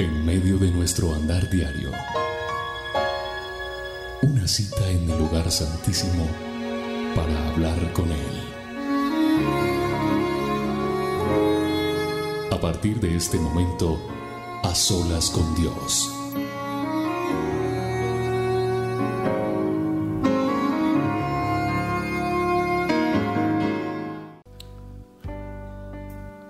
[0.00, 1.90] En medio de nuestro andar diario,
[4.22, 6.26] una cita en el lugar santísimo
[7.14, 8.40] para hablar con Él.
[12.50, 14.00] A partir de este momento,
[14.62, 16.10] a solas con Dios.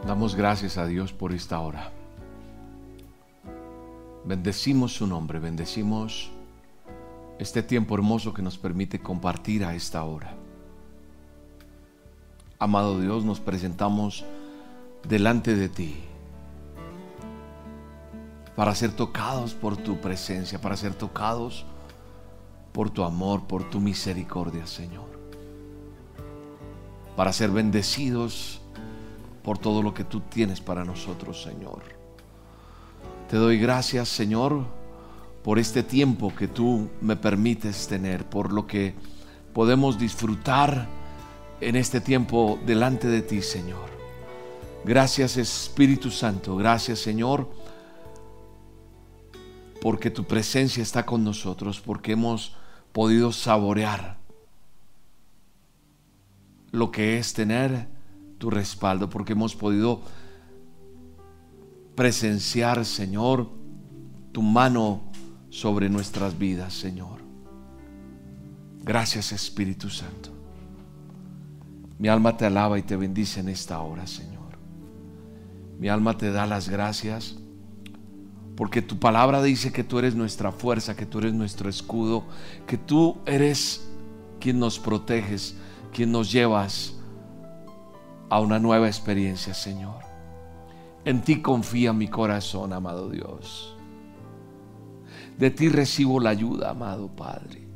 [0.06, 1.99] Damos gracias a Dios por esta hora.
[4.30, 6.30] Bendecimos su nombre, bendecimos
[7.40, 10.36] este tiempo hermoso que nos permite compartir a esta hora.
[12.60, 14.24] Amado Dios, nos presentamos
[15.02, 15.96] delante de ti
[18.54, 21.66] para ser tocados por tu presencia, para ser tocados
[22.70, 25.10] por tu amor, por tu misericordia, Señor.
[27.16, 28.60] Para ser bendecidos
[29.42, 31.99] por todo lo que tú tienes para nosotros, Señor.
[33.30, 34.64] Te doy gracias, Señor,
[35.44, 38.96] por este tiempo que tú me permites tener, por lo que
[39.54, 40.88] podemos disfrutar
[41.60, 43.88] en este tiempo delante de ti, Señor.
[44.84, 47.48] Gracias Espíritu Santo, gracias Señor,
[49.80, 52.56] porque tu presencia está con nosotros, porque hemos
[52.92, 54.18] podido saborear
[56.72, 57.86] lo que es tener
[58.38, 60.00] tu respaldo, porque hemos podido
[62.00, 63.50] presenciar, Señor,
[64.32, 65.02] tu mano
[65.50, 67.20] sobre nuestras vidas, Señor.
[68.82, 70.30] Gracias Espíritu Santo.
[71.98, 74.56] Mi alma te alaba y te bendice en esta hora, Señor.
[75.78, 77.36] Mi alma te da las gracias
[78.56, 82.24] porque tu palabra dice que tú eres nuestra fuerza, que tú eres nuestro escudo,
[82.66, 83.86] que tú eres
[84.40, 85.54] quien nos proteges,
[85.92, 86.94] quien nos llevas
[88.30, 90.09] a una nueva experiencia, Señor.
[91.04, 93.74] En ti confía mi corazón, amado Dios.
[95.38, 97.66] De ti recibo la ayuda, amado Padre.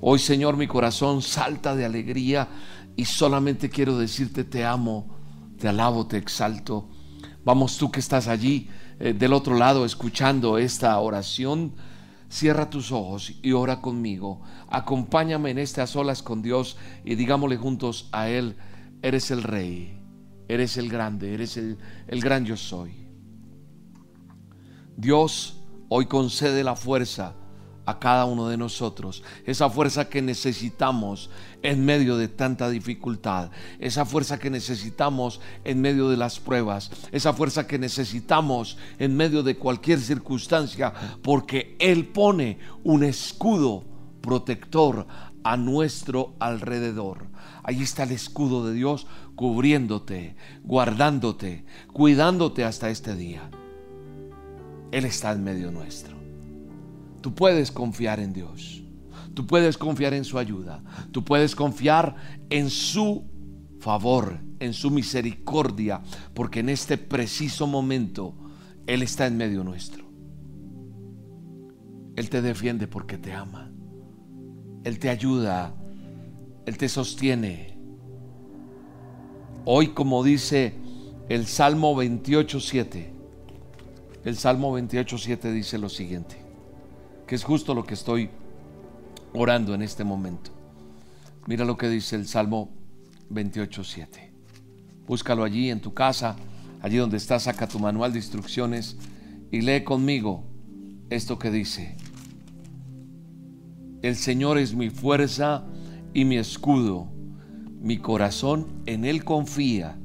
[0.00, 2.48] Hoy, Señor, mi corazón salta de alegría
[2.96, 5.06] y solamente quiero decirte te amo,
[5.58, 6.88] te alabo, te exalto.
[7.44, 8.68] Vamos tú que estás allí
[8.98, 11.74] eh, del otro lado escuchando esta oración.
[12.28, 14.42] Cierra tus ojos y ora conmigo.
[14.68, 18.56] Acompáñame en a solas con Dios y digámosle juntos a Él,
[19.02, 20.01] eres el Rey,
[20.48, 22.94] eres el grande, eres el, el gran yo soy.
[24.96, 27.34] Dios hoy concede la fuerza
[27.84, 31.30] a cada uno de nosotros, esa fuerza que necesitamos
[31.62, 37.32] en medio de tanta dificultad, esa fuerza que necesitamos en medio de las pruebas, esa
[37.32, 40.92] fuerza que necesitamos en medio de cualquier circunstancia,
[41.22, 43.84] porque Él pone un escudo
[44.20, 45.06] protector
[45.44, 47.26] a nuestro alrededor.
[47.64, 53.50] Ahí está el escudo de Dios cubriéndote, guardándote, cuidándote hasta este día.
[54.90, 56.16] Él está en medio nuestro.
[57.20, 58.82] Tú puedes confiar en Dios.
[59.34, 60.82] Tú puedes confiar en su ayuda.
[61.10, 62.16] Tú puedes confiar
[62.50, 63.24] en su
[63.80, 66.02] favor, en su misericordia,
[66.34, 68.34] porque en este preciso momento
[68.86, 70.04] Él está en medio nuestro.
[72.14, 73.72] Él te defiende porque te ama.
[74.84, 75.74] Él te ayuda.
[76.66, 77.71] Él te sostiene.
[79.64, 80.74] Hoy, como dice
[81.28, 83.06] el Salmo 28.7,
[84.24, 86.36] el Salmo 28.7 dice lo siguiente,
[87.28, 88.28] que es justo lo que estoy
[89.32, 90.50] orando en este momento.
[91.46, 92.70] Mira lo que dice el Salmo
[93.30, 94.06] 28.7.
[95.06, 96.34] Búscalo allí en tu casa,
[96.80, 98.96] allí donde estás, saca tu manual de instrucciones
[99.52, 100.42] y lee conmigo
[101.08, 101.96] esto que dice.
[104.02, 105.64] El Señor es mi fuerza
[106.12, 107.21] y mi escudo.
[107.82, 109.98] Mi corazón en Él confía.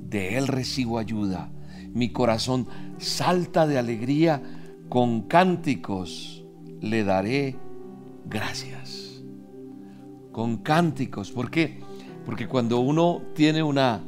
[0.00, 1.50] De Él recibo ayuda.
[1.92, 2.66] Mi corazón
[2.98, 4.42] salta de alegría.
[4.88, 6.44] Con cánticos
[6.80, 7.56] le daré
[8.26, 9.22] gracias.
[10.32, 11.30] Con cánticos.
[11.30, 11.80] ¿Por qué?
[12.26, 14.02] Porque cuando uno tiene una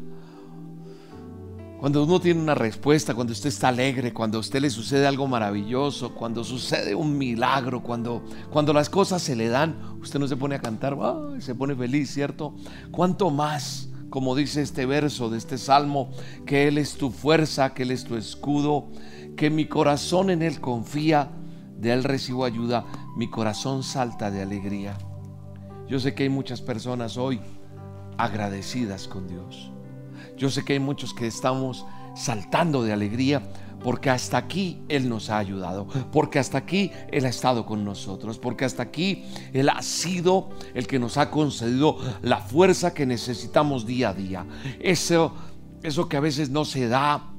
[1.78, 5.26] cuando uno tiene una respuesta, cuando usted está alegre, cuando a usted le sucede algo
[5.26, 10.36] maravilloso, cuando sucede un milagro, cuando, cuando las cosas se le dan, usted no se
[10.36, 10.96] pone a cantar,
[11.38, 12.54] se pone feliz, ¿cierto?
[12.90, 16.10] ¿Cuánto más, como dice este verso de este salmo,
[16.46, 18.88] que Él es tu fuerza, que Él es tu escudo,
[19.36, 21.30] que mi corazón en Él confía,
[21.76, 22.86] de Él recibo ayuda,
[23.18, 24.96] mi corazón salta de alegría.
[25.88, 27.38] Yo sé que hay muchas personas hoy
[28.16, 29.72] agradecidas con Dios
[30.36, 31.84] yo sé que hay muchos que estamos
[32.14, 33.42] saltando de alegría
[33.82, 38.38] porque hasta aquí Él nos ha ayudado, porque hasta aquí Él ha estado con nosotros,
[38.38, 43.86] porque hasta aquí Él ha sido el que nos ha concedido la fuerza que necesitamos
[43.86, 44.46] día a día.
[44.80, 45.34] Eso,
[45.82, 47.35] eso que a veces no se da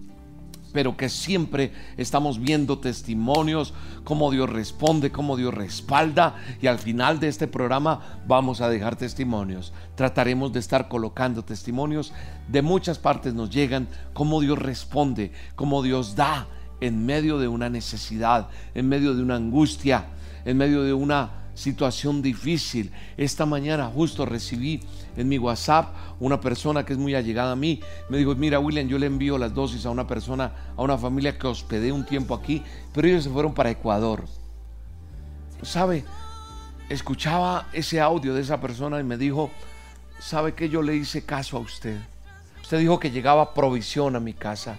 [0.77, 7.19] pero que siempre estamos viendo testimonios, cómo Dios responde, cómo Dios respalda y al final
[7.19, 9.73] de este programa vamos a dejar testimonios.
[9.95, 12.13] Trataremos de estar colocando testimonios,
[12.47, 16.45] de muchas partes nos llegan, cómo Dios responde, cómo Dios da
[16.79, 20.05] en medio de una necesidad, en medio de una angustia,
[20.45, 22.91] en medio de una situación difícil.
[23.17, 24.81] Esta mañana justo recibí
[25.17, 27.81] en mi WhatsApp una persona que es muy allegada a mí.
[28.09, 31.37] Me dijo, mira William, yo le envío las dosis a una persona, a una familia
[31.37, 32.61] que hospedé un tiempo aquí,
[32.93, 34.25] pero ellos se fueron para Ecuador.
[35.63, 36.05] ¿Sabe?
[36.89, 39.49] Escuchaba ese audio de esa persona y me dijo,
[40.19, 41.97] ¿sabe que yo le hice caso a usted?
[42.61, 44.77] Usted dijo que llegaba provisión a mi casa,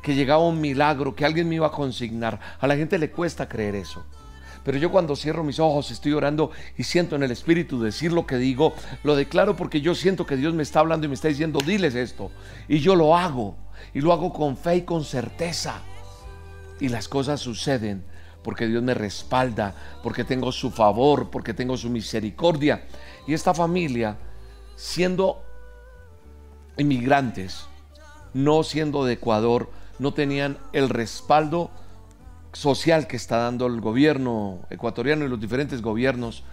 [0.00, 2.38] que llegaba un milagro, que alguien me iba a consignar.
[2.60, 4.04] A la gente le cuesta creer eso.
[4.64, 8.26] Pero yo cuando cierro mis ojos estoy orando y siento en el Espíritu decir lo
[8.26, 8.72] que digo,
[9.02, 11.94] lo declaro porque yo siento que Dios me está hablando y me está diciendo, diles
[11.94, 12.30] esto.
[12.66, 13.56] Y yo lo hago.
[13.92, 15.82] Y lo hago con fe y con certeza.
[16.80, 18.04] Y las cosas suceden
[18.42, 22.84] porque Dios me respalda, porque tengo su favor, porque tengo su misericordia.
[23.26, 24.18] Y esta familia,
[24.76, 25.42] siendo
[26.76, 27.66] inmigrantes,
[28.34, 31.70] no siendo de Ecuador, no tenían el respaldo
[32.54, 36.44] social que está dando el gobierno ecuatoriano y los diferentes gobiernos.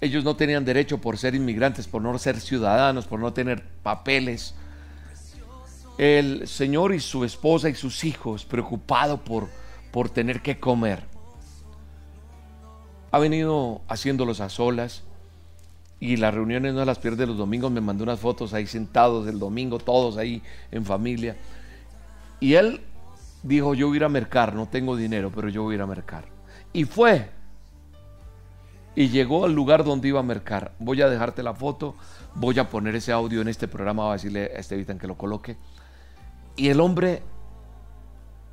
[0.00, 4.54] Ellos no tenían derecho por ser inmigrantes, por no ser ciudadanos, por no tener papeles.
[5.98, 9.48] El señor y su esposa y sus hijos preocupados por,
[9.90, 11.04] por tener que comer.
[13.10, 15.02] Ha venido haciéndolos a solas
[15.98, 17.70] y las reuniones no las pierde los domingos.
[17.70, 21.36] Me mandó unas fotos ahí sentados el domingo, todos ahí en familia.
[22.38, 22.80] Y él
[23.42, 25.82] dijo, yo voy a ir a mercar, no tengo dinero, pero yo voy a ir
[25.82, 26.24] a mercar.
[26.72, 27.30] Y fue.
[28.94, 30.72] Y llegó al lugar donde iba a mercar.
[30.78, 31.94] Voy a dejarte la foto,
[32.34, 35.16] voy a poner ese audio en este programa, voy a decirle a Estevitan que lo
[35.16, 35.56] coloque.
[36.56, 37.22] Y el hombre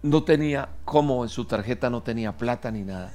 [0.04, 3.14] no tenía, como en su tarjeta no tenía plata ni nada.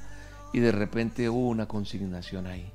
[0.51, 2.71] Y de repente hubo una consignación ahí.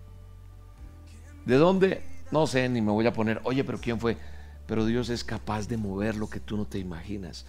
[1.44, 2.02] ¿De dónde?
[2.30, 4.16] No sé, ni me voy a poner, oye, pero ¿quién fue?
[4.66, 7.46] Pero Dios es capaz de mover lo que tú no te imaginas.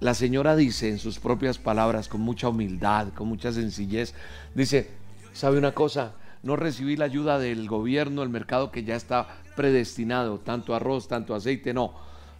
[0.00, 4.14] La señora dice en sus propias palabras, con mucha humildad, con mucha sencillez,
[4.54, 4.90] dice,
[5.32, 6.12] ¿sabe una cosa?
[6.42, 11.34] No recibí la ayuda del gobierno, el mercado que ya está predestinado, tanto arroz, tanto
[11.34, 11.94] aceite, no.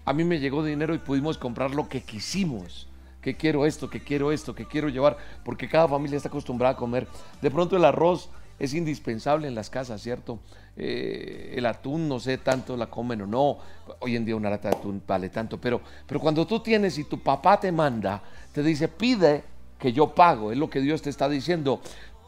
[0.04, 2.88] A mí me llegó dinero y pudimos comprar lo que quisimos
[3.24, 6.76] que quiero esto, que quiero esto, que quiero llevar, porque cada familia está acostumbrada a
[6.76, 7.08] comer.
[7.40, 8.28] De pronto el arroz
[8.58, 10.40] es indispensable en las casas, ¿cierto?
[10.76, 13.58] Eh, el atún, no sé tanto la comen o no.
[14.00, 17.04] Hoy en día una lata de atún vale tanto, pero, pero cuando tú tienes y
[17.04, 18.22] tu papá te manda,
[18.52, 19.44] te dice, pide
[19.78, 21.80] que yo pago, es lo que Dios te está diciendo.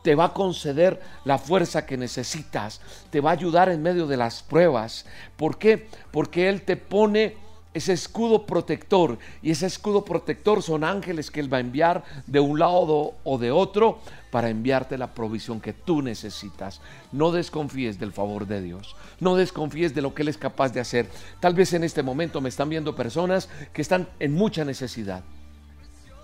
[0.02, 4.16] Te va a conceder la fuerza que necesitas, te va a ayudar en medio de
[4.16, 5.04] las pruebas.
[5.36, 5.88] ¿Por qué?
[6.12, 7.36] Porque Él te pone
[7.76, 9.18] ese escudo protector.
[9.42, 13.36] Y ese escudo protector son ángeles que Él va a enviar de un lado o
[13.36, 13.98] de otro
[14.30, 16.80] para enviarte la provisión que tú necesitas.
[17.12, 18.96] No desconfíes del favor de Dios.
[19.20, 21.10] No desconfíes de lo que Él es capaz de hacer.
[21.38, 25.22] Tal vez en este momento me están viendo personas que están en mucha necesidad.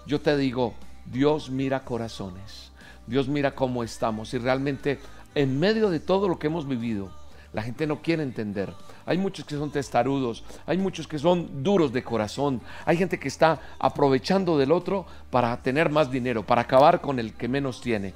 [0.06, 0.72] Yo te digo,
[1.04, 2.72] Dios mira corazones.
[3.06, 4.32] Dios mira cómo estamos.
[4.32, 5.00] Y realmente
[5.34, 7.10] en medio de todo lo que hemos vivido,
[7.52, 8.72] la gente no quiere entender.
[9.04, 13.28] Hay muchos que son testarudos, hay muchos que son duros de corazón, hay gente que
[13.28, 18.14] está aprovechando del otro para tener más dinero, para acabar con el que menos tiene,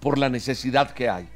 [0.00, 1.28] por la necesidad que hay.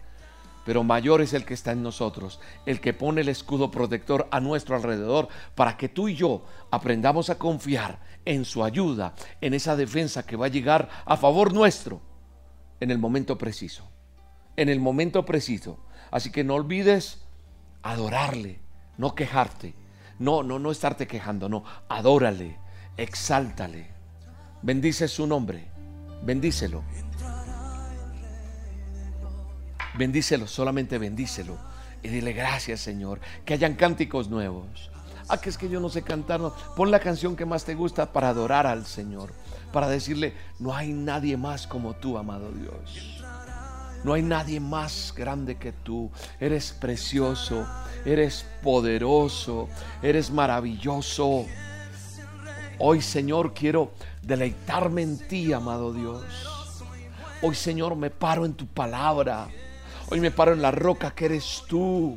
[0.66, 4.40] Pero mayor es el que está en nosotros, el que pone el escudo protector a
[4.40, 9.76] nuestro alrededor para que tú y yo aprendamos a confiar en su ayuda, en esa
[9.76, 12.00] defensa que va a llegar a favor nuestro
[12.80, 13.88] en el momento preciso.
[14.56, 15.78] En el momento preciso.
[16.16, 17.18] Así que no olvides
[17.82, 18.58] adorarle,
[18.96, 19.74] no quejarte,
[20.18, 22.56] no, no, no estarte quejando, no, adórale,
[22.96, 23.90] exáltale,
[24.62, 25.68] bendice su nombre,
[26.22, 26.82] bendícelo.
[29.98, 31.58] Bendícelo, solamente bendícelo.
[32.02, 33.20] Y dile gracias, Señor.
[33.44, 34.90] Que hayan cánticos nuevos.
[35.28, 36.40] Ah, que es que yo no sé cantar.
[36.76, 39.34] Pon la canción que más te gusta para adorar al Señor.
[39.70, 43.22] Para decirle, no hay nadie más como tú, amado Dios.
[44.06, 46.12] No hay nadie más grande que tú.
[46.38, 47.66] Eres precioso,
[48.04, 49.68] eres poderoso,
[50.00, 51.44] eres maravilloso.
[52.78, 53.90] Hoy, Señor, quiero
[54.22, 56.22] deleitarme en ti, amado Dios.
[57.42, 59.48] Hoy, Señor, me paro en tu palabra.
[60.08, 62.16] Hoy me paro en la roca que eres tú.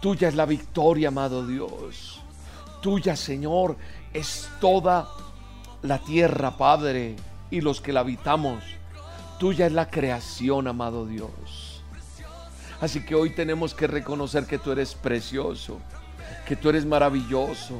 [0.00, 2.22] Tuya es la victoria, amado Dios.
[2.80, 3.76] Tuya, Señor,
[4.14, 5.10] es toda
[5.82, 7.16] la tierra, Padre,
[7.50, 8.79] y los que la habitamos.
[9.40, 11.80] Tuya es la creación, amado Dios.
[12.78, 15.78] Así que hoy tenemos que reconocer que tú eres precioso,
[16.46, 17.76] que tú eres maravilloso,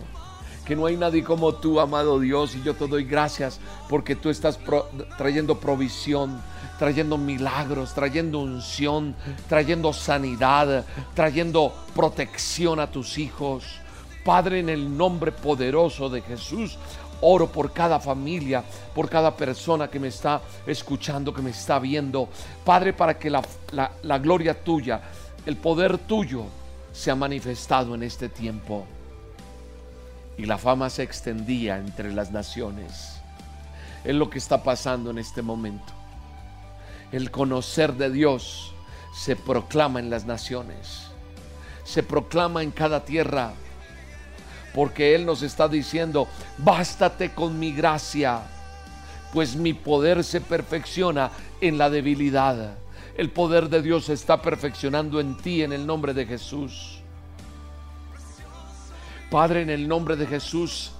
[0.64, 4.30] que no hay nadie como tú, amado Dios, y yo te doy gracias porque tú
[4.30, 4.58] estás
[5.18, 6.40] trayendo provisión,
[6.78, 9.14] trayendo milagros, trayendo unción,
[9.46, 13.64] trayendo sanidad, trayendo protección a tus hijos.
[14.24, 16.78] Padre, en el nombre poderoso de Jesús,
[17.22, 18.62] oro por cada familia,
[18.94, 22.28] por cada persona que me está escuchando, que me está viendo.
[22.64, 23.42] Padre, para que la,
[24.02, 25.00] la gloria tuya,
[25.46, 26.44] el poder tuyo,
[26.92, 28.86] se ha manifestado en este tiempo
[30.36, 33.20] y la fama se extendía entre las naciones.
[34.04, 35.92] Es lo que está pasando en este momento.
[37.12, 38.72] El conocer de Dios
[39.14, 41.08] se proclama en las naciones,
[41.84, 43.52] se proclama en cada tierra,
[44.74, 48.40] porque Él nos está diciendo, bástate con mi gracia,
[49.32, 52.74] pues mi poder se perfecciona en la debilidad.
[53.16, 57.00] El poder de Dios se está perfeccionando en ti en el nombre de Jesús.
[59.30, 60.92] Padre, en el nombre de Jesús,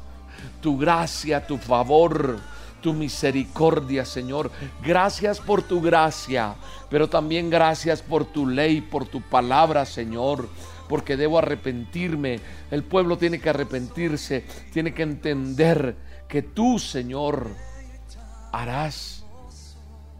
[0.60, 2.38] tu gracia, tu favor,
[2.80, 4.50] tu misericordia, Señor.
[4.82, 6.54] Gracias por tu gracia,
[6.88, 10.48] pero también gracias por tu ley, por tu palabra, Señor.
[10.90, 12.40] Porque debo arrepentirme.
[12.72, 15.94] El pueblo tiene que arrepentirse, tiene que entender
[16.28, 17.48] que tú, Señor,
[18.50, 19.24] harás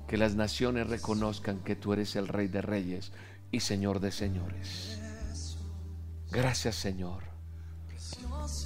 [0.07, 3.11] que las naciones reconozcan que tú eres el Rey de Reyes
[3.51, 5.01] y Señor de Señores.
[6.31, 7.25] Gracias, Señor.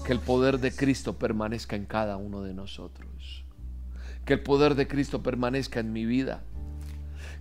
[0.04, 3.46] Que el poder de Cristo permanezca en cada uno de nosotros.
[4.26, 6.44] Que el poder de Cristo permanezca en mi vida.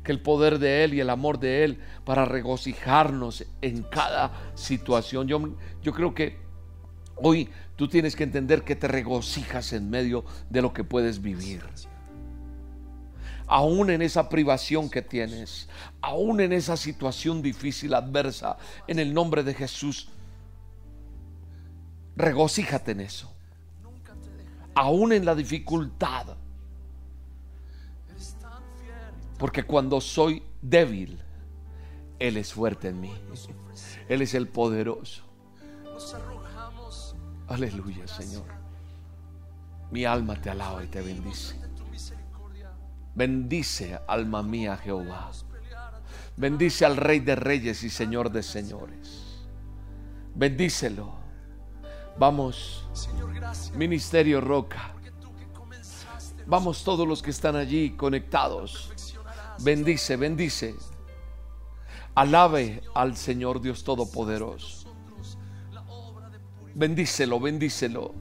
[0.03, 5.27] Que el poder de Él y el amor de Él para regocijarnos en cada situación.
[5.27, 6.37] Yo, yo creo que
[7.15, 11.63] hoy tú tienes que entender que te regocijas en medio de lo que puedes vivir
[13.45, 15.67] aún en esa privación que tienes,
[16.01, 18.57] aún en esa situación difícil, adversa,
[18.87, 20.09] en el nombre de Jesús,
[22.15, 23.31] Regocíjate en eso.
[24.75, 26.37] Aún en la dificultad.
[29.43, 31.21] Porque cuando soy débil,
[32.17, 33.13] Él es fuerte en mí.
[34.07, 35.25] Él es el poderoso.
[37.49, 38.45] Aleluya, Señor.
[39.91, 41.59] Mi alma te alaba y te bendice.
[43.15, 45.31] Bendice, alma mía, Jehová.
[46.37, 49.43] Bendice al Rey de Reyes y Señor de Señores.
[50.35, 51.15] Bendícelo.
[52.17, 52.87] Vamos,
[53.75, 54.93] Ministerio Roca.
[56.45, 58.92] Vamos todos los que están allí conectados.
[59.59, 60.75] Bendice, bendice.
[62.15, 64.93] Alabe al Señor Dios Todopoderoso.
[66.75, 68.13] Bendícelo, bendícelo.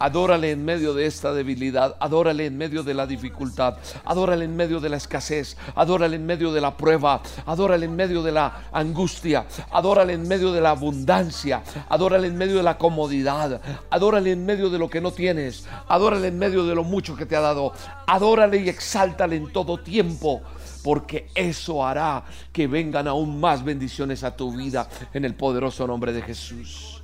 [0.00, 3.76] Adórale en medio de esta debilidad, adórale en medio de la dificultad,
[4.06, 8.22] adórale en medio de la escasez, adórale en medio de la prueba, adórale en medio
[8.22, 13.60] de la angustia, adórale en medio de la abundancia, adórale en medio de la comodidad,
[13.90, 17.26] adórale en medio de lo que no tienes, adórale en medio de lo mucho que
[17.26, 17.74] te ha dado,
[18.06, 20.40] adórale y exáltale en todo tiempo
[20.82, 26.14] porque eso hará que vengan aún más bendiciones a tu vida en el poderoso nombre
[26.14, 27.02] de Jesús.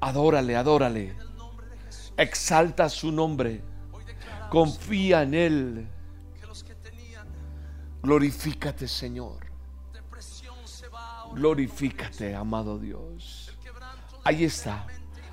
[0.00, 1.27] Adórale, adórale.
[2.18, 3.62] Exalta su nombre.
[4.50, 5.88] Confía en Él.
[8.02, 9.46] Glorifícate, Señor.
[11.32, 13.56] Glorifícate, amado Dios.
[14.24, 14.86] Ahí está.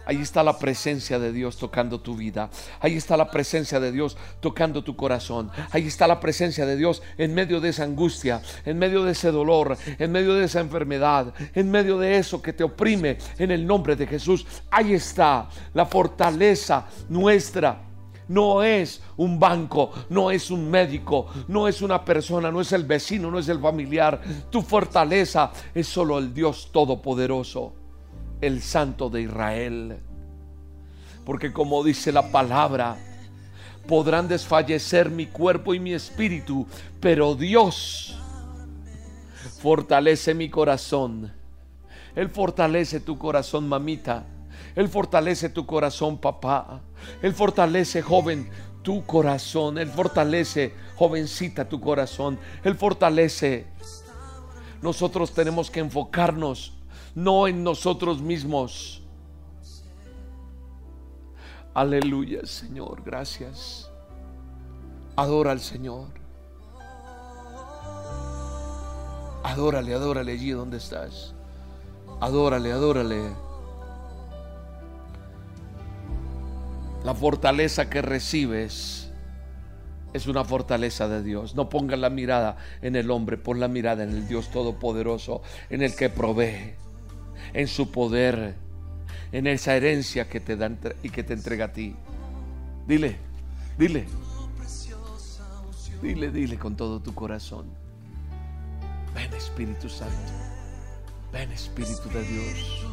[0.06, 2.50] Ahí está la presencia de Dios tocando tu vida.
[2.80, 5.50] Ahí está la presencia de Dios tocando tu corazón.
[5.72, 9.32] Ahí está la presencia de Dios en medio de esa angustia, en medio de ese
[9.32, 13.66] dolor, en medio de esa enfermedad, en medio de eso que te oprime en el
[13.66, 14.46] nombre de Jesús.
[14.70, 17.82] Ahí está la fortaleza nuestra.
[18.28, 22.84] No es un banco, no es un médico, no es una persona, no es el
[22.84, 24.20] vecino, no es el familiar.
[24.50, 27.85] Tu fortaleza es solo el Dios Todopoderoso
[28.42, 30.00] el Santo de Israel.
[31.26, 32.98] Porque como dice la palabra,
[33.88, 36.68] podrán desfallecer mi cuerpo y mi espíritu,
[37.00, 38.18] pero Dios
[39.62, 41.34] fortalece mi corazón.
[42.16, 44.26] Él fortalece tu corazón, mamita.
[44.76, 46.82] Él fortalece tu corazón, papá.
[47.22, 48.50] Él fortalece, joven,
[48.84, 49.78] tu corazón.
[49.78, 52.40] Él fortalece, jovencita, tu corazón.
[52.64, 53.66] Él fortalece.
[54.82, 56.75] Nosotros tenemos que enfocarnos
[57.16, 59.02] no en nosotros mismos.
[61.74, 63.90] Aleluya, Señor, gracias.
[65.16, 66.08] Adora al Señor.
[69.44, 71.34] Adórale, adórale allí donde estás.
[72.20, 73.22] Adórale, adórale.
[77.04, 79.12] La fortaleza que recibes
[80.14, 81.56] es una fortaleza de Dios.
[81.56, 85.82] No ponga la mirada en el hombre, pon la mirada en el Dios Todopoderoso, en
[85.82, 86.76] el que provee
[87.54, 88.56] en su poder,
[89.32, 90.72] en esa herencia que te da
[91.04, 91.96] y que te entrega a ti.
[92.88, 93.18] Dile,
[93.78, 94.06] dile,
[96.02, 97.66] dile, dile con todo tu corazón.
[99.14, 100.34] Ven Espíritu Santo,
[101.32, 102.86] ven Espíritu de Dios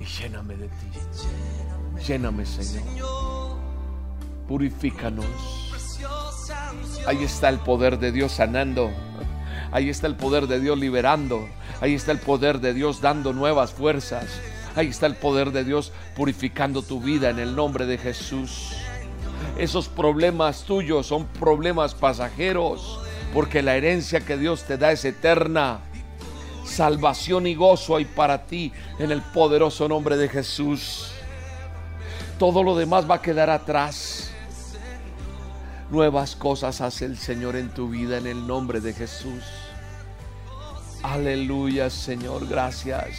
[0.00, 2.04] y lléname de ti.
[2.06, 3.56] Lléname, Señor.
[4.46, 5.26] Purifícanos.
[7.06, 8.90] Ahí está el poder de Dios sanando.
[9.70, 11.48] Ahí está el poder de Dios liberando.
[11.80, 14.26] Ahí está el poder de Dios dando nuevas fuerzas.
[14.76, 18.72] Ahí está el poder de Dios purificando tu vida en el nombre de Jesús.
[19.58, 23.00] Esos problemas tuyos son problemas pasajeros,
[23.34, 25.80] porque la herencia que Dios te da es eterna.
[26.64, 31.10] Salvación y gozo hay para ti en el poderoso nombre de Jesús.
[32.38, 34.27] Todo lo demás va a quedar atrás.
[35.90, 39.42] Nuevas cosas hace el Señor en tu vida en el nombre de Jesús.
[41.02, 43.16] Aleluya, Señor, gracias.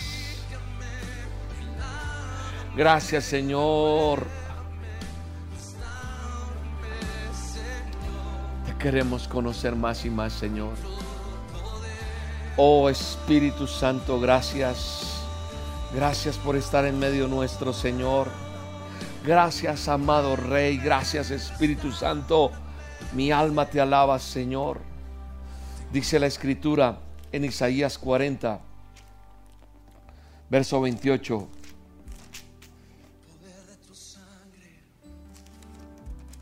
[2.76, 4.28] Gracias, Señor.
[8.68, 10.74] Te queremos conocer más y más, Señor.
[12.56, 15.24] Oh Espíritu Santo, gracias.
[15.96, 18.28] Gracias por estar en medio nuestro, Señor.
[19.26, 20.78] Gracias, amado Rey.
[20.78, 22.52] Gracias, Espíritu Santo.
[23.14, 24.80] Mi alma te alaba, Señor.
[25.92, 27.00] Dice la Escritura
[27.32, 28.62] en Isaías 40,
[30.50, 31.50] verso 28.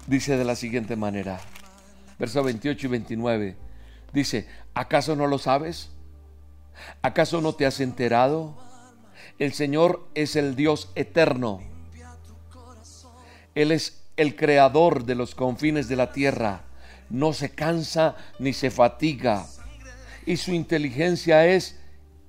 [0.06, 1.40] Dice de la siguiente manera,
[2.20, 3.58] verso 28 y 29.
[4.14, 5.90] Dice, ¿acaso no lo sabes?
[7.02, 8.56] ¿Acaso no te has enterado?
[9.40, 11.77] El Señor es el Dios eterno.
[13.58, 16.62] Él es el creador de los confines de la tierra.
[17.10, 19.48] No se cansa ni se fatiga.
[20.28, 21.76] Y su inteligencia es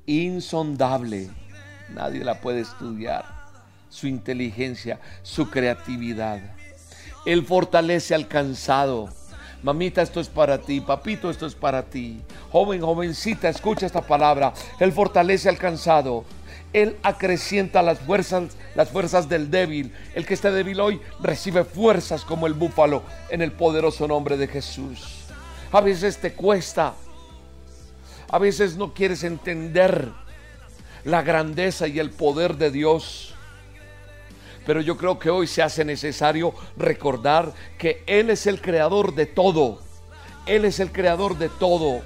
[0.06, 1.28] insondable.
[1.90, 3.26] Nadie la puede estudiar.
[3.90, 6.40] Su inteligencia, su creatividad.
[7.26, 9.10] Él fortalece al cansado
[9.62, 10.80] Mamita, esto es para ti.
[10.80, 12.22] Papito, esto es para ti.
[12.52, 14.52] Joven, jovencita, escucha esta palabra.
[14.78, 16.24] Él fortalece al cansado.
[16.72, 19.92] Él acrecienta las fuerzas, las fuerzas del débil.
[20.14, 24.48] El que esté débil hoy recibe fuerzas como el búfalo en el poderoso nombre de
[24.48, 25.24] Jesús.
[25.72, 26.94] A veces te cuesta.
[28.30, 30.08] A veces no quieres entender
[31.04, 33.34] la grandeza y el poder de Dios
[34.68, 39.24] pero yo creo que hoy se hace necesario recordar que Él es el creador de
[39.24, 39.78] todo.
[40.44, 42.02] Él es el creador de todo,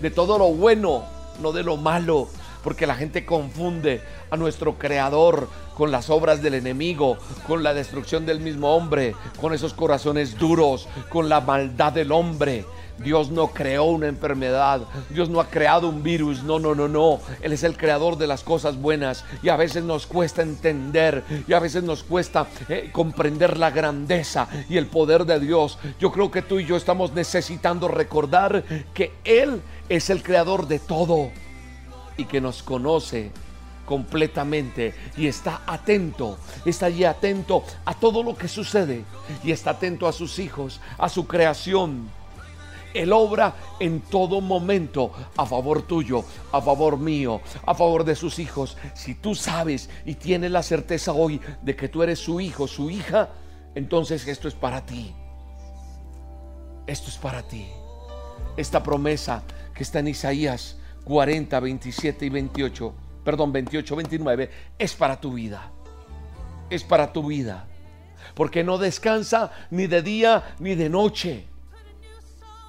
[0.00, 1.04] de todo lo bueno,
[1.40, 2.28] no de lo malo,
[2.64, 4.00] porque la gente confunde
[4.30, 9.52] a nuestro creador con las obras del enemigo, con la destrucción del mismo hombre, con
[9.52, 12.64] esos corazones duros, con la maldad del hombre.
[12.98, 17.20] Dios no creó una enfermedad, Dios no ha creado un virus, no, no, no, no.
[17.42, 21.52] Él es el creador de las cosas buenas y a veces nos cuesta entender y
[21.52, 25.78] a veces nos cuesta eh, comprender la grandeza y el poder de Dios.
[25.98, 30.78] Yo creo que tú y yo estamos necesitando recordar que Él es el creador de
[30.78, 31.30] todo
[32.16, 33.30] y que nos conoce
[33.84, 39.04] completamente y está atento, está allí atento a todo lo que sucede
[39.42, 42.08] y está atento a sus hijos, a su creación
[42.94, 48.38] él obra en todo momento a favor tuyo, a favor mío, a favor de sus
[48.38, 48.78] hijos.
[48.94, 52.90] Si tú sabes y tienes la certeza hoy de que tú eres su hijo, su
[52.90, 53.30] hija,
[53.74, 55.12] entonces esto es para ti.
[56.86, 57.66] Esto es para ti.
[58.56, 59.42] Esta promesa
[59.74, 65.70] que está en Isaías 40, 27 y 28, perdón, 28, 29, es para tu vida.
[66.70, 67.66] Es para tu vida.
[68.34, 71.46] Porque no descansa ni de día ni de noche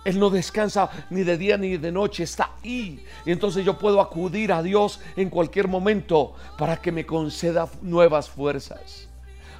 [0.05, 3.03] él no descansa ni de día ni de noche, está ahí.
[3.25, 8.29] Y entonces yo puedo acudir a Dios en cualquier momento para que me conceda nuevas
[8.29, 9.09] fuerzas.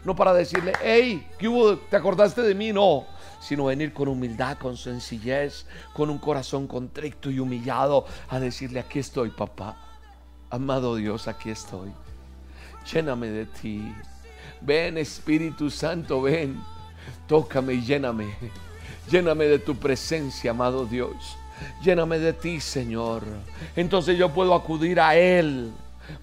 [0.03, 1.27] No para decirle, hey.
[1.89, 2.71] ¿Te acordaste de mí?
[2.71, 3.07] No,
[3.39, 8.99] sino venir con humildad, con sencillez, con un corazón contrito y humillado a decirle, aquí
[8.99, 9.77] estoy, papá.
[10.49, 11.91] Amado Dios, aquí estoy.
[12.91, 13.93] Lléname de ti.
[14.61, 16.59] Ven, Espíritu Santo, ven.
[17.27, 18.35] Tócame y lléname.
[19.09, 21.37] Lléname de tu presencia, amado Dios.
[21.83, 23.23] Lléname de ti, Señor.
[23.75, 25.71] Entonces yo puedo acudir a Él.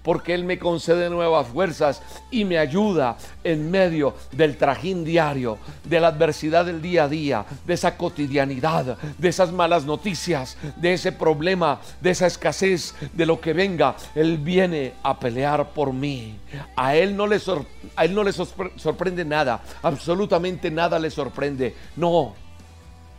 [0.01, 5.99] Porque Él me concede nuevas fuerzas y me ayuda en medio del trajín diario, de
[5.99, 11.11] la adversidad del día a día, de esa cotidianidad, de esas malas noticias, de ese
[11.11, 13.95] problema, de esa escasez, de lo que venga.
[14.15, 16.37] Él viene a pelear por mí.
[16.75, 21.75] A Él no le, sorprende nada, absolutamente nada le sorprende.
[21.95, 22.35] No,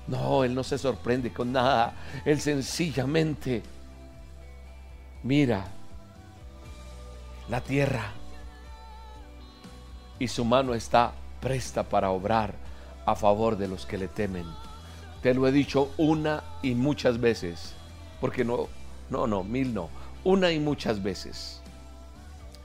[0.07, 1.95] no, Él no se sorprende con nada.
[2.25, 3.63] Él sencillamente
[5.23, 5.65] mira
[7.49, 8.13] la tierra
[10.19, 12.55] y su mano está presta para obrar
[13.07, 14.47] a favor de los que le temen.
[15.23, 17.75] Te lo he dicho una y muchas veces,
[18.21, 18.69] porque no,
[19.11, 19.89] no, no, mil no,
[20.23, 21.61] una y muchas veces.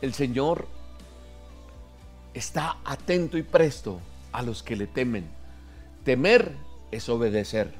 [0.02, 0.68] El Señor
[2.34, 4.00] está atento y presto
[4.32, 5.28] a los que le temen.
[6.06, 6.56] Temer
[6.92, 7.74] es obedecer,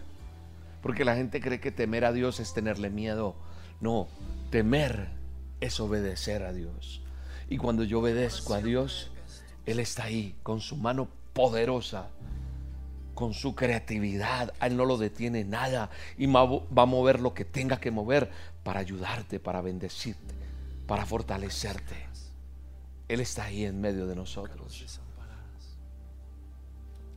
[0.82, 3.36] porque la gente cree que temer a Dios es tenerle miedo.
[3.80, 4.08] No,
[4.50, 5.19] temer
[5.60, 7.02] es obedecer a Dios.
[7.50, 9.12] Y cuando yo obedezco a Dios,
[9.66, 12.10] Él está ahí con su mano poderosa,
[13.16, 14.54] con su creatividad.
[14.62, 18.30] Él no lo detiene nada y va a mover lo que tenga que mover
[18.64, 20.36] para ayudarte, para bendecirte,
[20.88, 22.08] para fortalecerte.
[23.08, 25.00] Él está ahí en medio de nosotros.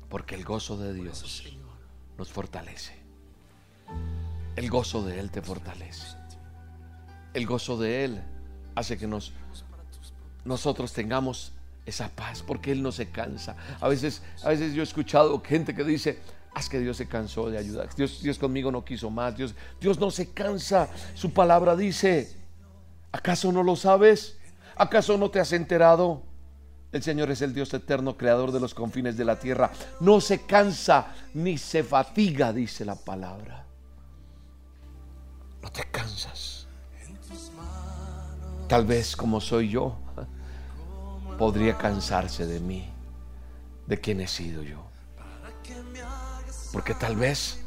[0.08, 1.44] Porque el gozo de Dios
[2.16, 2.94] nos fortalece.
[4.56, 6.21] El gozo de Él te fortalece.
[7.34, 8.22] El gozo de Él
[8.74, 9.32] hace que nos,
[10.44, 11.52] nosotros tengamos
[11.86, 13.56] esa paz, porque Él no se cansa.
[13.80, 16.20] A veces, a veces yo he escuchado gente que dice,
[16.54, 17.88] haz que Dios se cansó de ayudar.
[17.94, 19.36] Dios, Dios conmigo no quiso más.
[19.36, 20.88] Dios, Dios no se cansa.
[21.14, 22.36] Su palabra dice,
[23.10, 24.38] ¿acaso no lo sabes?
[24.76, 26.22] ¿Acaso no te has enterado?
[26.92, 29.72] El Señor es el Dios eterno, creador de los confines de la tierra.
[30.00, 33.64] No se cansa ni se fatiga, dice la palabra.
[35.62, 36.61] No te cansas.
[38.68, 39.96] Tal vez como soy yo,
[41.38, 42.88] podría cansarse de mí,
[43.86, 44.82] de quien he sido yo.
[46.72, 47.64] Porque tal vez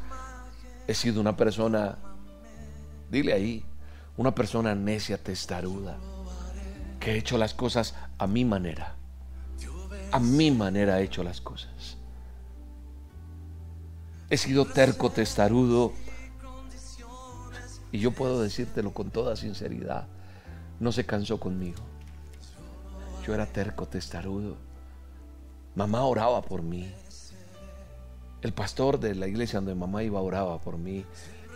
[0.86, 1.98] he sido una persona,
[3.10, 3.64] dile ahí,
[4.16, 5.98] una persona necia, testaruda,
[6.98, 8.94] que he hecho las cosas a mi manera.
[10.12, 11.98] A mi manera he hecho las cosas.
[14.28, 15.92] He sido terco, testarudo.
[17.92, 20.08] Y yo puedo decírtelo con toda sinceridad.
[20.78, 21.78] No se cansó conmigo.
[23.26, 24.56] Yo era terco, testarudo.
[25.74, 26.92] Mamá oraba por mí.
[28.42, 31.04] El pastor de la iglesia donde mamá iba oraba por mí.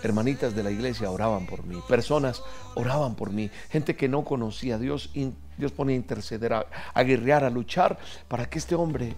[0.03, 1.79] Hermanitas de la iglesia oraban por mí.
[1.87, 2.43] Personas
[2.75, 3.51] oraban por mí.
[3.69, 5.11] Gente que no conocía a Dios.
[5.57, 9.15] Dios ponía a interceder, a, a guerrear, a luchar para que este hombre,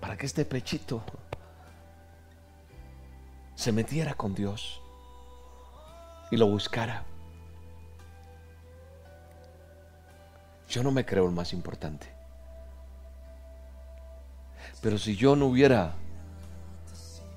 [0.00, 1.02] para que este pechito
[3.54, 4.80] se metiera con Dios
[6.32, 7.04] y lo buscara.
[10.72, 12.06] Yo no me creo el más importante.
[14.80, 15.92] Pero si yo no hubiera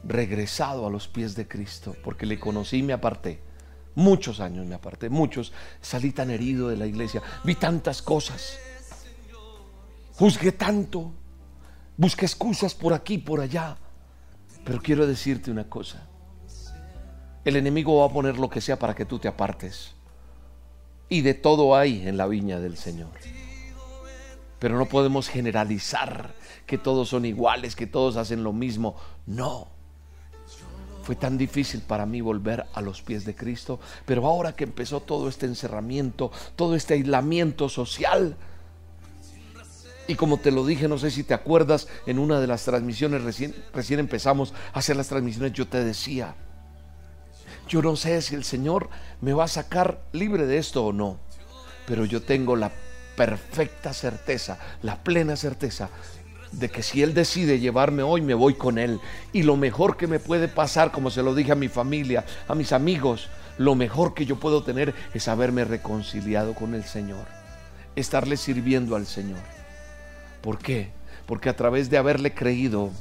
[0.06, 3.41] regresado a los pies de Cristo, porque le conocí y me aparté,
[3.93, 8.58] muchos años me aparté, muchos, salí tan herido de la iglesia, vi tantas cosas,
[10.13, 11.12] juzgué tanto,
[11.98, 13.76] busqué excusas por aquí, por allá,
[14.63, 16.08] pero quiero decirte una cosa,
[17.43, 19.94] el enemigo va a poner lo que sea para que tú te apartes.
[21.10, 23.12] Y de todo hay en la viña del Señor.
[24.60, 26.34] Pero no podemos generalizar
[26.65, 28.96] que todos son iguales, que todos hacen lo mismo.
[29.26, 29.68] No.
[31.04, 35.02] Fue tan difícil para mí volver a los pies de Cristo, pero ahora que empezó
[35.02, 38.36] todo este encerramiento, todo este aislamiento social,
[40.08, 43.24] y como te lo dije, no sé si te acuerdas, en una de las transmisiones,
[43.24, 46.36] recién, empezamos a hacer las transmisiones, yo te decía,
[47.67, 48.89] yo no sé si el Señor
[49.21, 51.19] me va a sacar libre de esto o no,
[51.88, 52.71] pero yo tengo la
[53.15, 55.89] perfecta certeza, la plena certeza
[56.51, 58.99] de que si Él decide llevarme hoy, me voy con Él.
[59.34, 62.56] Y lo mejor que me puede pasar, como se lo dije a mi familia, a
[62.56, 67.25] mis amigos, lo mejor que yo puedo tener es haberme reconciliado con el Señor,
[67.95, 69.39] estarle sirviendo al Señor.
[70.41, 70.91] ¿Por qué?
[71.25, 72.91] Porque a través de haberle creído,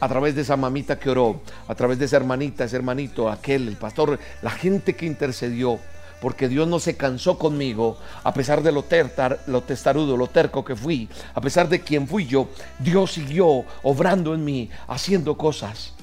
[0.00, 3.68] a través de esa mamita que oró, a través de esa hermanita, ese hermanito, aquel,
[3.68, 5.78] el pastor, la gente que intercedió,
[6.20, 8.84] porque Dios no se cansó conmigo, a pesar de lo,
[9.46, 14.34] lo testarudo, lo terco que fui, a pesar de quien fui yo, Dios siguió obrando
[14.34, 15.94] en mí, haciendo cosas.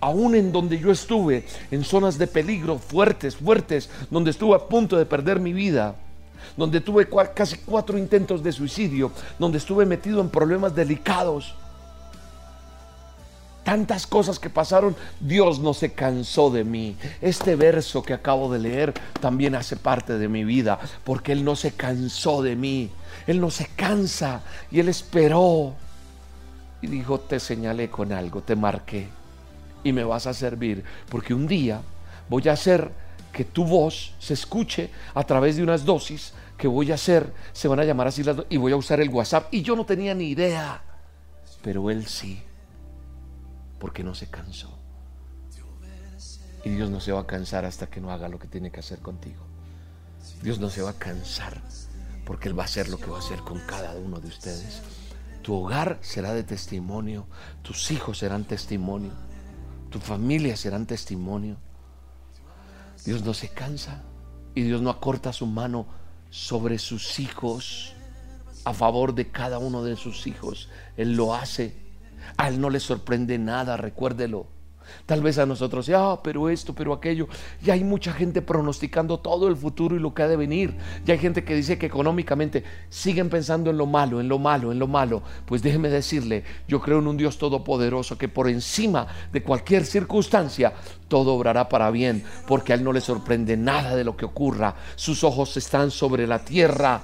[0.00, 4.96] Aún en donde yo estuve, en zonas de peligro fuertes, fuertes, donde estuve a punto
[4.96, 5.94] de perder mi vida,
[6.56, 11.54] donde tuve casi cuatro intentos de suicidio, donde estuve metido en problemas delicados,
[13.64, 16.96] tantas cosas que pasaron, Dios no se cansó de mí.
[17.20, 21.56] Este verso que acabo de leer también hace parte de mi vida, porque Él no
[21.56, 22.90] se cansó de mí.
[23.26, 25.74] Él no se cansa y Él esperó.
[26.82, 29.08] Y dijo, te señalé con algo, te marqué
[29.84, 31.80] y me vas a servir, porque un día
[32.28, 32.90] voy a hacer
[33.32, 37.68] que tu voz se escuche a través de unas dosis que voy a hacer, se
[37.68, 39.48] van a llamar así las y voy a usar el WhatsApp.
[39.52, 40.82] Y yo no tenía ni idea,
[41.62, 42.42] pero Él sí
[43.80, 44.78] porque no se cansó.
[46.64, 48.80] Y Dios no se va a cansar hasta que no haga lo que tiene que
[48.80, 49.42] hacer contigo.
[50.42, 51.60] Dios no se va a cansar
[52.24, 54.82] porque Él va a hacer lo que va a hacer con cada uno de ustedes.
[55.42, 57.26] Tu hogar será de testimonio,
[57.62, 59.12] tus hijos serán testimonio,
[59.88, 61.56] tu familia serán testimonio.
[63.04, 64.02] Dios no se cansa
[64.54, 65.86] y Dios no acorta su mano
[66.28, 67.94] sobre sus hijos
[68.64, 70.68] a favor de cada uno de sus hijos.
[70.96, 71.89] Él lo hace.
[72.36, 74.46] A Él no le sorprende nada, recuérdelo.
[75.06, 77.28] Tal vez a nosotros, ah, pero esto, pero aquello.
[77.64, 80.76] Y hay mucha gente pronosticando todo el futuro y lo que ha de venir.
[81.06, 84.72] Y hay gente que dice que económicamente siguen pensando en lo malo, en lo malo,
[84.72, 85.22] en lo malo.
[85.46, 90.72] Pues déjeme decirle, yo creo en un Dios todopoderoso que por encima de cualquier circunstancia
[91.08, 94.76] todo obrará para bien, porque a Él no le sorprende nada de lo que ocurra.
[94.96, 97.02] Sus ojos están sobre la tierra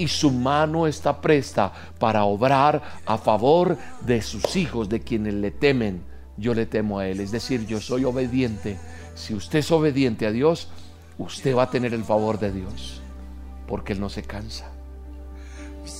[0.00, 5.50] y su mano está presta para obrar a favor de sus hijos, de quienes le
[5.50, 6.10] temen
[6.40, 7.20] yo le temo a Él.
[7.20, 8.78] Es decir, yo soy obediente.
[9.14, 10.68] Si usted es obediente a Dios,
[11.18, 13.02] usted va a tener el favor de Dios.
[13.68, 14.70] Porque Él no se cansa.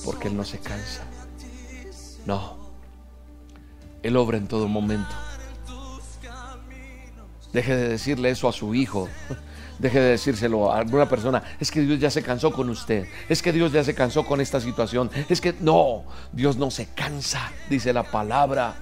[0.03, 1.03] Porque Él no se cansa.
[2.25, 2.57] No.
[4.01, 5.15] Él obra en todo momento.
[7.53, 9.07] Deje de decirle eso a su hijo.
[9.81, 11.41] Deje de decírselo a alguna persona.
[11.59, 13.07] Es que Dios ya se cansó con usted.
[13.27, 15.09] Es que Dios ya se cansó con esta situación.
[15.27, 18.75] Es que no, Dios no se cansa, dice la palabra.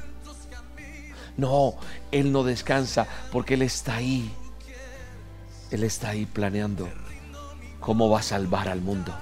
[1.38, 1.75] No,
[2.12, 4.29] Él no descansa porque Él está ahí.
[5.71, 6.89] Él está ahí planeando
[7.79, 9.15] cómo va a salvar al mundo,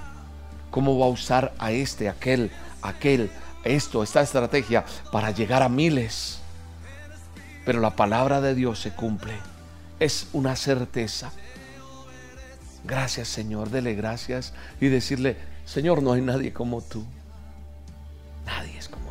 [0.72, 2.50] cómo va a usar a este, aquel,
[2.82, 3.30] aquel,
[3.62, 6.40] esto, esta estrategia para llegar a miles.
[7.64, 9.34] Pero la palabra de Dios se cumple.
[10.00, 11.30] Es una certeza.
[12.84, 17.04] Gracias Señor, dele gracias y decirle, Señor, no hay nadie como tú.
[18.46, 19.08] Nadie es como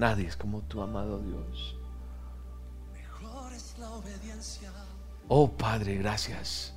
[0.00, 1.76] Nadie es como tu amado Dios.
[5.28, 6.72] Oh Padre, gracias.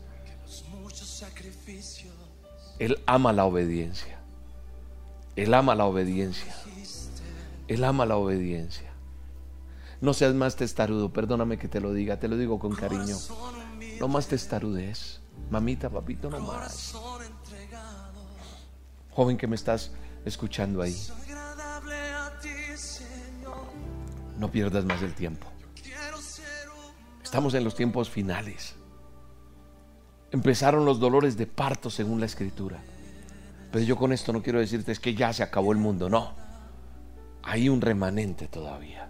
[2.79, 4.19] Él ama la obediencia.
[5.37, 6.53] Él ama la obediencia.
[7.69, 8.91] Él ama la obediencia.
[10.01, 13.15] No seas más testarudo, perdóname que te lo diga, te lo digo con cariño.
[13.99, 15.21] No más testarudez.
[15.49, 16.93] Mamita, papito, no más.
[19.11, 19.91] Joven que me estás
[20.25, 20.95] escuchando ahí.
[24.37, 25.47] No pierdas más el tiempo.
[27.23, 28.75] Estamos en los tiempos finales.
[30.31, 32.83] Empezaron los dolores de parto según la escritura.
[33.71, 36.35] Pero yo con esto no quiero decirte es que ya se acabó el mundo, no.
[37.43, 39.09] Hay un remanente todavía.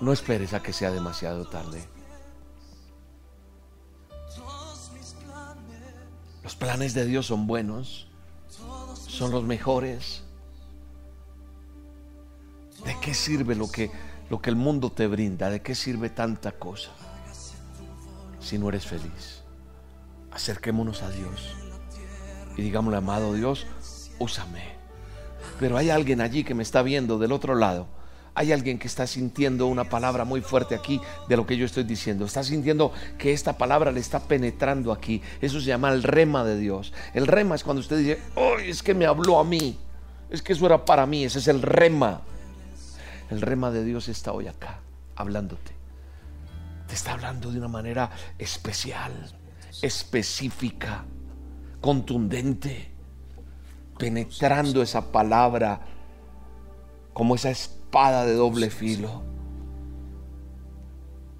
[0.00, 1.88] No esperes a que sea demasiado tarde.
[6.50, 8.08] Los planes de Dios son buenos,
[9.06, 10.24] son los mejores.
[12.84, 13.92] ¿De qué sirve lo que,
[14.28, 15.48] lo que el mundo te brinda?
[15.48, 16.90] ¿De qué sirve tanta cosa
[18.40, 19.44] si no eres feliz?
[20.32, 21.54] Acerquémonos a Dios
[22.56, 23.68] y digámosle, amado Dios,
[24.18, 24.74] úsame.
[25.60, 27.86] Pero hay alguien allí que me está viendo del otro lado.
[28.34, 31.84] Hay alguien que está sintiendo una palabra muy fuerte aquí de lo que yo estoy
[31.84, 32.24] diciendo.
[32.24, 35.20] Está sintiendo que esta palabra le está penetrando aquí.
[35.40, 36.92] Eso se llama el rema de Dios.
[37.12, 39.78] El rema es cuando usted dice, oh, es que me habló a mí.
[40.30, 41.24] Es que eso era para mí.
[41.24, 42.22] Ese es el rema.
[43.30, 44.80] El rema de Dios está hoy acá,
[45.16, 45.72] hablándote.
[46.86, 49.12] Te está hablando de una manera especial,
[49.82, 51.04] específica,
[51.80, 52.90] contundente,
[53.98, 55.80] penetrando esa palabra
[57.12, 57.50] como esa
[57.90, 59.24] espada de doble filo.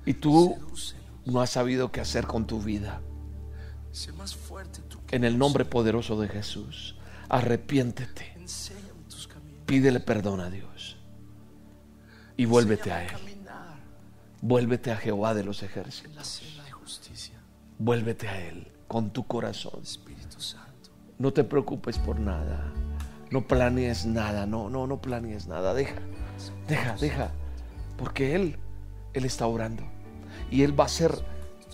[0.05, 0.59] Y tú
[1.25, 3.01] no has sabido qué hacer con tu vida.
[5.13, 6.97] En el nombre poderoso de Jesús,
[7.29, 8.35] arrepiéntete.
[9.65, 10.97] Pídele perdón a Dios
[12.37, 13.13] y vuélvete a Él.
[14.43, 16.43] Vuélvete a Jehová de los ejércitos.
[17.79, 19.83] Vuélvete a Él con tu corazón.
[21.17, 22.73] No te preocupes por nada.
[23.31, 24.47] No planees nada.
[24.47, 25.75] No, no, no planees nada.
[25.75, 26.01] Deja,
[26.71, 27.31] deja, deja.
[27.99, 28.57] Porque Él,
[29.13, 29.83] Él está orando.
[30.51, 31.13] Y Él va a hacer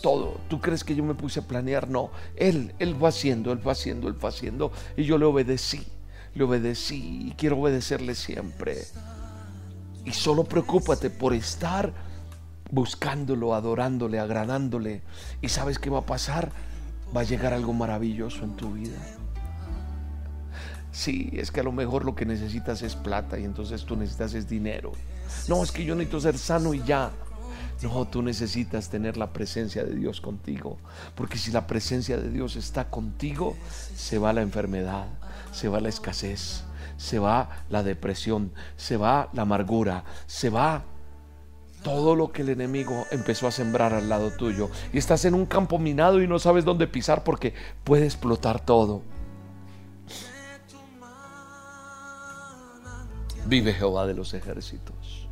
[0.03, 0.41] todo.
[0.49, 1.89] ¿Tú crees que yo me puse a planear?
[1.89, 2.11] No.
[2.35, 4.73] Él, Él va haciendo, Él va haciendo, Él va haciendo.
[4.97, 5.87] Y yo le obedecí.
[6.35, 8.79] Le obedecí y quiero obedecerle siempre.
[10.05, 11.93] Y solo preocúpate por estar
[12.71, 15.03] buscándolo, adorándole, agradándole.
[15.41, 16.51] ¿Y sabes qué va a pasar?
[17.17, 18.99] Va a llegar algo maravilloso en tu vida.
[20.97, 24.33] Sí, es que a lo mejor lo que necesitas es plata y entonces tú necesitas
[24.33, 24.93] es dinero.
[25.47, 27.11] No, es que yo necesito ser sano y ya.
[27.83, 30.79] No, tú necesitas tener la presencia de Dios contigo.
[31.15, 33.55] Porque si la presencia de Dios está contigo,
[33.95, 35.07] se va la enfermedad,
[35.53, 36.65] se va la escasez,
[36.97, 40.83] se va la depresión, se va la amargura, se va
[41.83, 44.71] todo lo que el enemigo empezó a sembrar al lado tuyo.
[44.95, 47.53] Y estás en un campo minado y no sabes dónde pisar porque
[47.85, 49.03] puede explotar todo.
[53.47, 55.29] Vive Jehová de los ejércitos.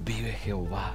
[0.00, 0.94] Vive Jehová.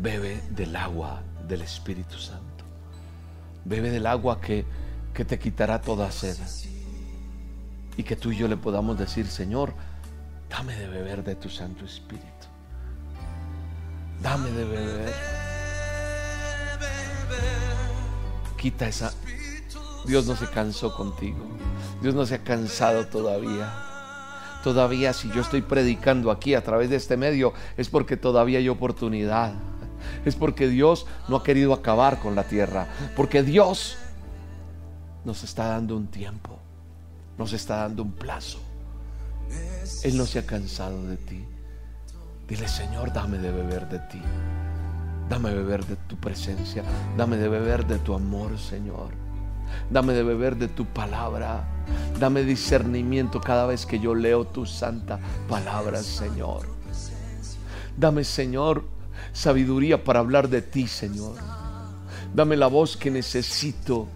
[0.00, 2.64] Bebe del agua del Espíritu Santo.
[3.66, 4.64] Bebe del agua que,
[5.12, 6.36] que te quitará toda sed.
[7.98, 9.74] Y que tú y yo le podamos decir, Señor,
[10.48, 12.46] dame de beber de tu Santo Espíritu.
[14.22, 15.14] Dame de beber.
[18.56, 19.12] Quita esa...
[20.06, 21.46] Dios no se cansó contigo.
[22.04, 23.72] Dios no se ha cansado todavía.
[24.62, 28.68] Todavía si yo estoy predicando aquí a través de este medio es porque todavía hay
[28.68, 29.54] oportunidad.
[30.26, 32.88] Es porque Dios no ha querido acabar con la tierra.
[33.16, 33.96] Porque Dios
[35.24, 36.58] nos está dando un tiempo.
[37.38, 38.58] Nos está dando un plazo.
[40.02, 41.42] Él no se ha cansado de ti.
[42.46, 44.20] Dile, Señor, dame de beber de ti.
[45.30, 46.82] Dame de beber de tu presencia.
[47.16, 49.23] Dame de beber de tu amor, Señor.
[49.90, 51.68] Dame de beber de tu palabra.
[52.18, 56.66] Dame discernimiento cada vez que yo leo tu santa palabra, Señor.
[57.96, 58.84] Dame, Señor,
[59.32, 61.36] sabiduría para hablar de ti, Señor.
[62.34, 64.08] Dame la voz que necesito.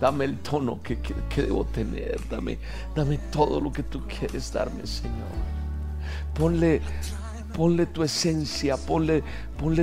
[0.00, 0.98] Dame el tono que,
[1.36, 2.20] debo tener.
[2.28, 2.58] Dame,
[2.94, 5.14] dame todo lo que tú quieres darme, Señor.
[6.34, 6.82] Ponle
[7.56, 9.22] Ponle tu esencia, ponle,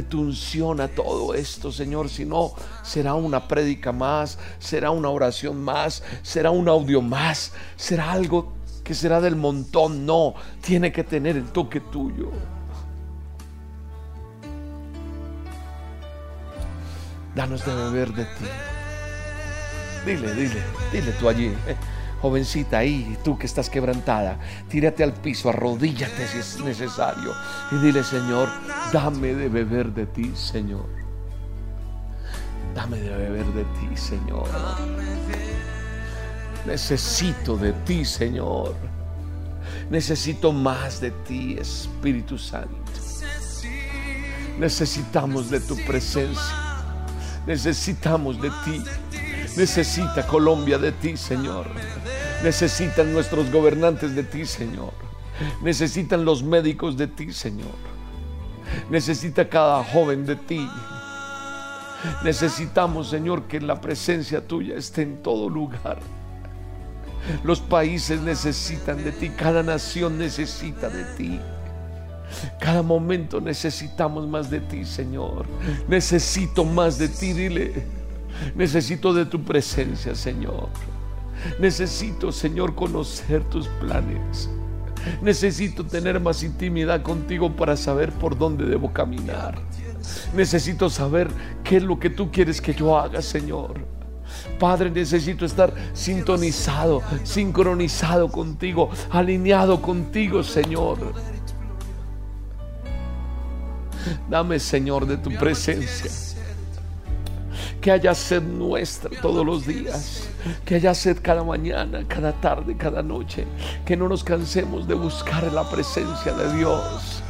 [0.10, 2.10] tu unción a todo esto, Señor.
[2.10, 2.52] Si no,
[2.84, 8.52] será una prédica más, será una oración más, será un audio más, será algo
[8.84, 10.06] que será del montón.
[10.06, 12.32] No, tiene que tener el toque tuyo.
[17.34, 18.46] Danos de beber de ti.
[20.06, 21.54] Dile, dile, dile tú allí.
[22.22, 24.38] Jovencita ahí, tú que estás quebrantada,
[24.70, 27.34] tírate al piso, arrodíllate si es necesario
[27.72, 28.48] y dile, Señor,
[28.94, 30.86] dame de beber de ti, Señor.
[32.76, 34.48] Dame de beber de ti, Señor.
[36.66, 38.76] Necesito de ti, Señor.
[39.90, 42.78] Necesito más de ti, Espíritu Santo.
[44.60, 46.56] Necesitamos de tu presencia.
[47.48, 48.84] Necesitamos de ti.
[49.58, 51.68] Necesita Colombia de ti, Señor.
[52.44, 54.94] Necesitan nuestros gobernantes de ti, Señor.
[55.62, 57.76] Necesitan los médicos de ti, Señor.
[58.90, 60.70] Necesita cada joven de ti.
[62.24, 66.00] Necesitamos, Señor, que la presencia tuya esté en todo lugar.
[67.44, 71.40] Los países necesitan de ti, cada nación necesita de ti.
[72.60, 75.46] Cada momento necesitamos más de ti, Señor.
[75.88, 78.01] Necesito más de ti, dile.
[78.56, 80.70] Necesito de tu presencia, Señor.
[81.60, 84.50] Necesito, Señor, conocer tus planes.
[85.22, 89.56] Necesito tener más intimidad contigo para saber por dónde debo caminar.
[90.36, 91.30] Necesito saber
[91.64, 93.80] qué es lo que tú quieres que yo haga, Señor.
[94.60, 101.14] Padre, necesito estar sintonizado, sincronizado contigo, alineado contigo, Señor.
[104.30, 106.31] Dame, Señor, de tu presencia
[107.82, 110.30] que haya sed nuestra todos los días,
[110.64, 113.48] que haya sed cada mañana, cada tarde, cada noche,
[113.84, 117.24] que no nos cansemos de buscar la presencia de Dios.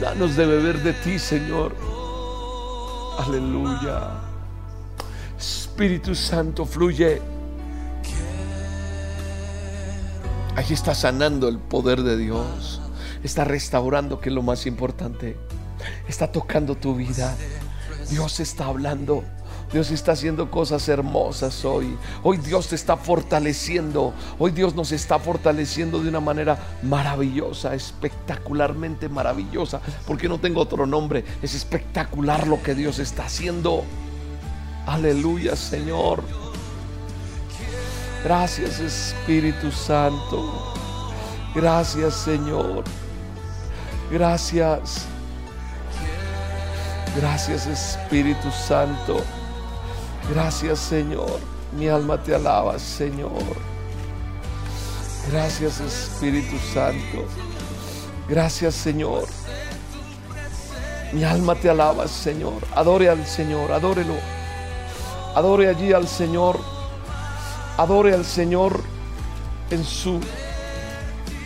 [0.00, 1.74] Danos de beber de ti, Señor.
[3.18, 4.10] Aleluya.
[5.38, 7.22] Espíritu Santo fluye.
[10.54, 12.82] Allí está sanando el poder de Dios.
[13.22, 15.38] Está restaurando, que es lo más importante.
[16.06, 17.34] Está tocando tu vida.
[18.10, 19.24] Dios está hablando.
[19.72, 21.98] Dios está haciendo cosas hermosas hoy.
[22.22, 24.14] Hoy Dios te está fortaleciendo.
[24.38, 29.80] Hoy Dios nos está fortaleciendo de una manera maravillosa, espectacularmente maravillosa.
[30.06, 31.24] Porque no tengo otro nombre.
[31.42, 33.82] Es espectacular lo que Dios está haciendo.
[34.86, 36.22] Aleluya, Señor.
[38.22, 40.74] Gracias, Espíritu Santo.
[41.54, 42.84] Gracias, Señor.
[44.10, 45.06] Gracias.
[47.16, 49.24] Gracias, Espíritu Santo.
[50.32, 51.38] Gracias Señor.
[51.76, 53.30] Mi alma te alaba, Señor.
[55.30, 57.26] Gracias Espíritu Santo.
[58.28, 59.24] Gracias Señor.
[61.12, 62.62] Mi alma te alaba, Señor.
[62.74, 64.16] Adore al Señor, adórelo.
[65.34, 66.58] Adore allí al Señor.
[67.76, 68.80] Adore al Señor
[69.70, 70.20] en su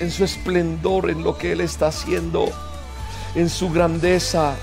[0.01, 2.47] en su esplendor, en lo que él está haciendo,
[3.35, 4.55] en su grandeza,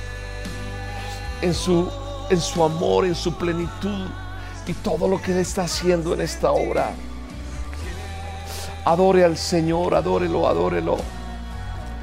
[1.43, 1.89] en su
[2.30, 4.07] en su amor, en su plenitud
[4.65, 6.91] y todo lo que Él está haciendo en esta hora.
[8.86, 10.97] Adore al Señor, adórelo, adórelo.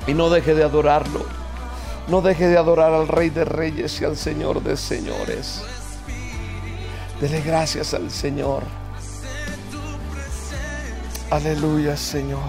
[0.07, 1.25] Y no deje de adorarlo.
[2.09, 5.63] No deje de adorar al Rey de Reyes y al Señor de Señores.
[7.21, 8.63] Dele gracias al Señor.
[11.31, 12.43] Aleluya, Señor.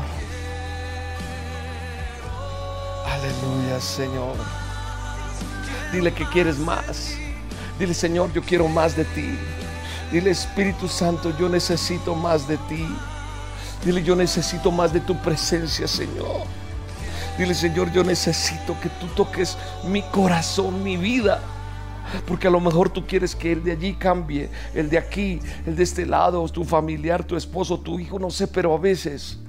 [3.06, 4.36] Aleluya, Señor.
[5.94, 7.16] Dile que quieres más.
[7.80, 9.38] Dile, Señor, yo quiero más de ti.
[10.12, 12.86] Dile, Espíritu Santo, yo necesito más de ti.
[13.84, 16.44] Dile, yo necesito más de tu presencia, Señor.
[17.38, 21.42] Dile, Señor, yo necesito que tú toques mi corazón, mi vida.
[22.26, 25.76] Porque a lo mejor tú quieres que el de allí cambie, el de aquí, el
[25.76, 29.40] de este lado, tu familiar, tu esposo, tu hijo, no sé, pero a veces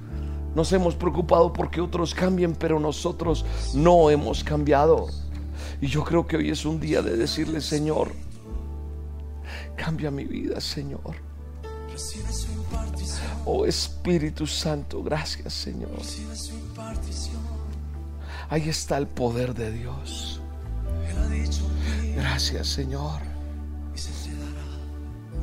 [0.55, 5.07] nos hemos preocupado porque otros cambien, pero nosotros no hemos cambiado.
[5.81, 8.11] Y yo creo que hoy es un día de decirle, Señor,
[9.75, 11.15] cambia mi vida, Señor.
[13.45, 15.99] Oh Espíritu Santo, gracias, Señor.
[18.49, 20.39] Ahí está el poder de Dios.
[22.15, 23.21] Gracias Señor.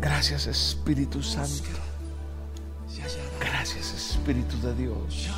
[0.00, 1.68] Gracias Espíritu Santo.
[3.40, 5.28] Gracias Espíritu de Dios.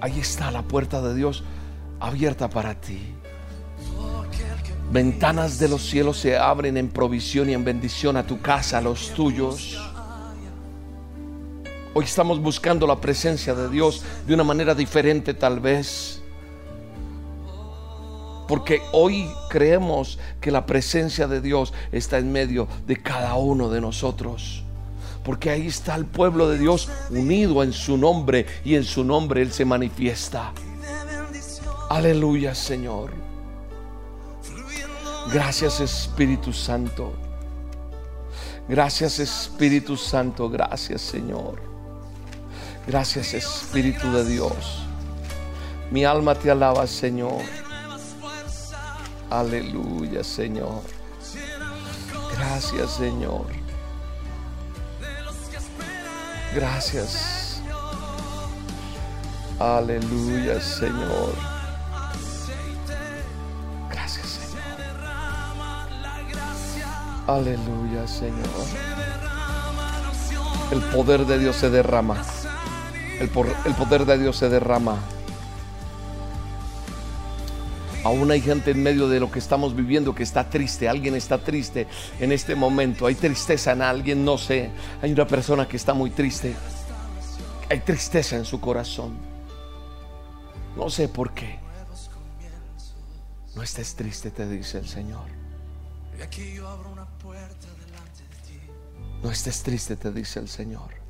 [0.00, 1.44] Ahí está la puerta de Dios
[2.02, 3.00] abierta para ti.
[4.90, 8.80] Ventanas de los cielos se abren en provisión y en bendición a tu casa, a
[8.80, 9.80] los tuyos.
[11.94, 16.20] Hoy estamos buscando la presencia de Dios de una manera diferente tal vez.
[18.48, 23.80] Porque hoy creemos que la presencia de Dios está en medio de cada uno de
[23.80, 24.64] nosotros.
[25.24, 29.40] Porque ahí está el pueblo de Dios unido en su nombre y en su nombre
[29.40, 30.52] Él se manifiesta.
[31.92, 33.10] Aleluya Señor.
[35.30, 37.12] Gracias Espíritu Santo.
[38.66, 40.48] Gracias Espíritu Santo.
[40.48, 41.60] Gracias Señor.
[42.86, 44.86] Gracias Espíritu de Dios.
[45.90, 47.42] Mi alma te alaba, Señor.
[49.28, 50.80] Aleluya, Señor.
[52.34, 53.48] Gracias, Señor.
[56.54, 57.60] Gracias.
[59.58, 61.51] Aleluya, Señor.
[67.34, 68.48] Aleluya, Señor.
[70.70, 72.22] El poder de Dios se derrama
[73.22, 73.28] el,
[73.74, 74.98] poder de Dios se derrama.
[78.04, 80.88] Aún hay gente en medio de lo que estamos viviendo que está triste.
[80.88, 81.86] Alguien está triste
[82.18, 83.06] en este momento.
[83.06, 84.70] Hay tristeza en alguien, no sé.
[85.00, 86.54] Hay una persona que está muy triste.
[87.70, 89.16] Hay tristeza en su corazón.
[90.76, 91.60] No sé por qué.
[93.54, 95.26] No estés triste, te dice el Señor.
[99.22, 101.02] No estés triste, te dice el Señor.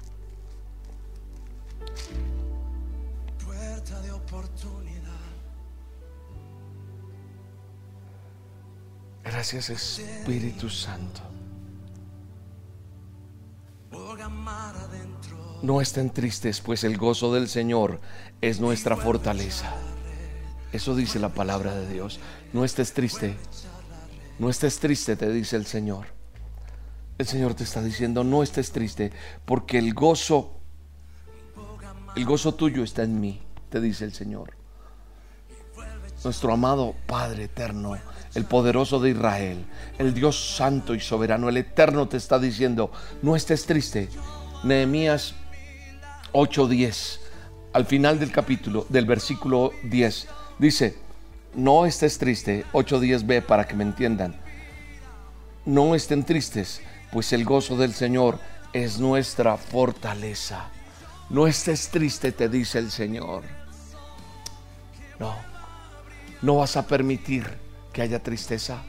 [9.25, 11.23] Gracias Espíritu Santo.
[15.63, 18.01] No estén tristes, pues el gozo del Señor
[18.41, 19.75] es nuestra fortaleza.
[20.73, 22.21] Eso dice la palabra de Dios.
[22.53, 23.37] No estés triste.
[24.39, 26.22] No estés triste, te dice el Señor.
[27.23, 29.13] El Señor te está diciendo, no estés triste,
[29.45, 30.55] porque el gozo,
[32.17, 34.57] el gozo tuyo está en mí, te dice el Señor.
[36.25, 37.97] Nuestro amado Padre eterno
[38.35, 39.65] el poderoso de Israel,
[39.99, 42.91] el Dios santo y soberano, el eterno te está diciendo,
[43.23, 44.09] no estés triste.
[44.65, 45.37] Nehemías
[46.33, 47.21] 8:10,
[47.73, 50.27] al final del capítulo, del versículo 10,
[50.59, 50.99] dice,
[51.55, 54.35] no estés triste, 8:10b para que me entiendan.
[55.65, 56.81] No estén tristes,
[57.13, 58.39] pues el gozo del Señor
[58.73, 60.71] es nuestra fortaleza.
[61.29, 63.45] No estés triste, te dice el Señor.
[65.19, 65.37] No,
[66.41, 67.47] no vas a permitir
[67.93, 68.83] que haya tristeza.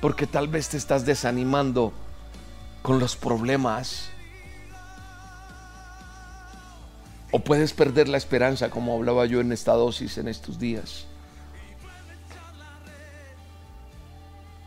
[0.00, 1.92] Porque tal vez te estás desanimando
[2.82, 4.08] con los problemas.
[7.32, 11.06] O puedes perder la esperanza, como hablaba yo en esta dosis en estos días.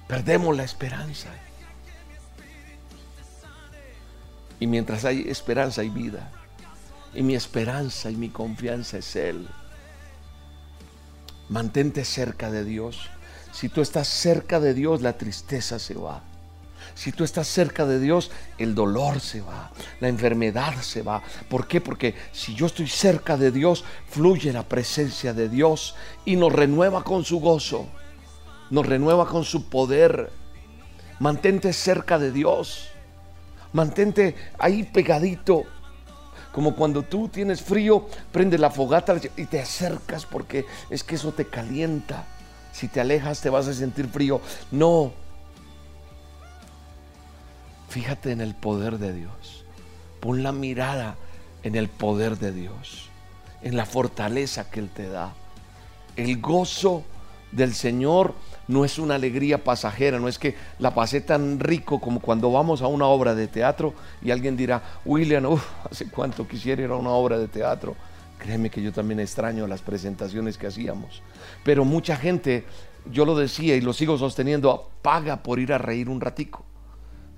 [0.07, 1.29] Perdemos la esperanza.
[4.59, 6.31] Y mientras hay esperanza hay vida.
[7.13, 9.47] Y mi esperanza y mi confianza es Él.
[11.49, 13.09] Mantente cerca de Dios.
[13.51, 16.21] Si tú estás cerca de Dios, la tristeza se va.
[16.95, 21.21] Si tú estás cerca de Dios, el dolor se va, la enfermedad se va.
[21.47, 21.81] ¿Por qué?
[21.81, 25.95] Porque si yo estoy cerca de Dios, fluye la presencia de Dios
[26.25, 27.87] y nos renueva con su gozo,
[28.69, 30.31] nos renueva con su poder.
[31.19, 32.88] Mantente cerca de Dios.
[33.73, 35.63] Mantente ahí pegadito.
[36.51, 41.31] Como cuando tú tienes frío, prende la fogata y te acercas porque es que eso
[41.31, 42.25] te calienta.
[42.71, 44.41] Si te alejas te vas a sentir frío.
[44.71, 45.11] No.
[47.89, 49.65] Fíjate en el poder de Dios.
[50.19, 51.15] Pon la mirada
[51.63, 53.09] en el poder de Dios,
[53.61, 55.33] en la fortaleza que Él te da.
[56.15, 57.03] El gozo
[57.51, 58.35] del Señor
[58.69, 62.83] no es una alegría pasajera, no es que la pasé tan rico como cuando vamos
[62.83, 65.43] a una obra de teatro y alguien dirá, William,
[65.89, 67.95] hace cuánto quisiera ir a una obra de teatro.
[68.37, 71.23] Créeme que yo también extraño las presentaciones que hacíamos.
[71.63, 72.63] Pero mucha gente,
[73.11, 76.63] yo lo decía y lo sigo sosteniendo, paga por ir a reír un ratico.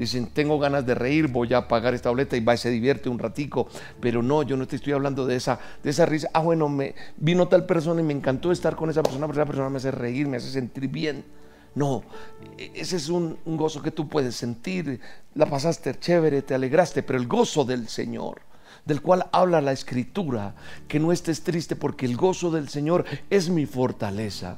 [0.02, 3.08] Dicen, tengo ganas de reír, voy a pagar esta boleta y va y se divierte
[3.08, 3.68] un ratico.
[4.00, 6.28] Pero no, yo no te estoy hablando de esa, de esa risa.
[6.34, 9.46] Ah, bueno, me vino tal persona y me encantó estar con esa persona, pero esa
[9.46, 11.24] persona me hace reír, me hace sentir bien.
[11.76, 12.02] No,
[12.58, 15.00] e, ese es un, un gozo que tú puedes sentir.
[15.36, 18.42] La pasaste chévere, te alegraste, pero el gozo del Señor
[18.84, 20.56] del cual habla la escritura,
[20.88, 24.58] que no estés triste porque el gozo del Señor es mi fortaleza.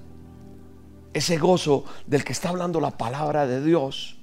[1.11, 4.22] Ese gozo del que está hablando la palabra de Dios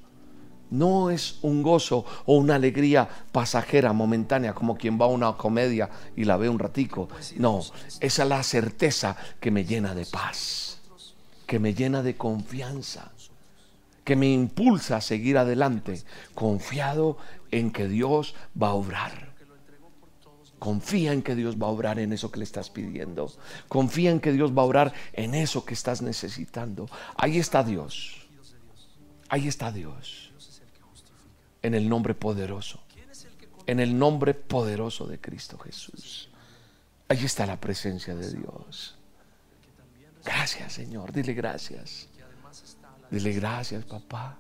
[0.71, 5.91] no es un gozo o una alegría pasajera, momentánea, como quien va a una comedia
[6.17, 7.09] y la ve un ratico.
[7.37, 7.61] No,
[8.01, 10.79] esa es la certeza que me llena de paz,
[11.47, 13.11] que me llena de confianza,
[14.05, 16.03] que me impulsa a seguir adelante,
[16.35, 17.19] confiado
[17.51, 19.31] en que Dios va a obrar.
[20.61, 23.33] Confía en que Dios va a obrar en eso que le estás pidiendo.
[23.69, 26.87] Confía en que Dios va a obrar en eso que estás necesitando.
[27.17, 28.27] Ahí está Dios.
[29.31, 30.30] Ahí está Dios
[31.63, 32.81] en el nombre poderoso,
[33.67, 36.29] en el nombre poderoso de Cristo Jesús.
[37.09, 38.97] Allí está la presencia de Dios.
[40.25, 41.13] Gracias, Señor.
[41.13, 42.09] Dile gracias.
[43.11, 44.39] Dile gracias, papá.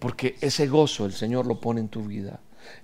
[0.00, 2.40] Porque ese gozo el Señor lo pone en tu vida.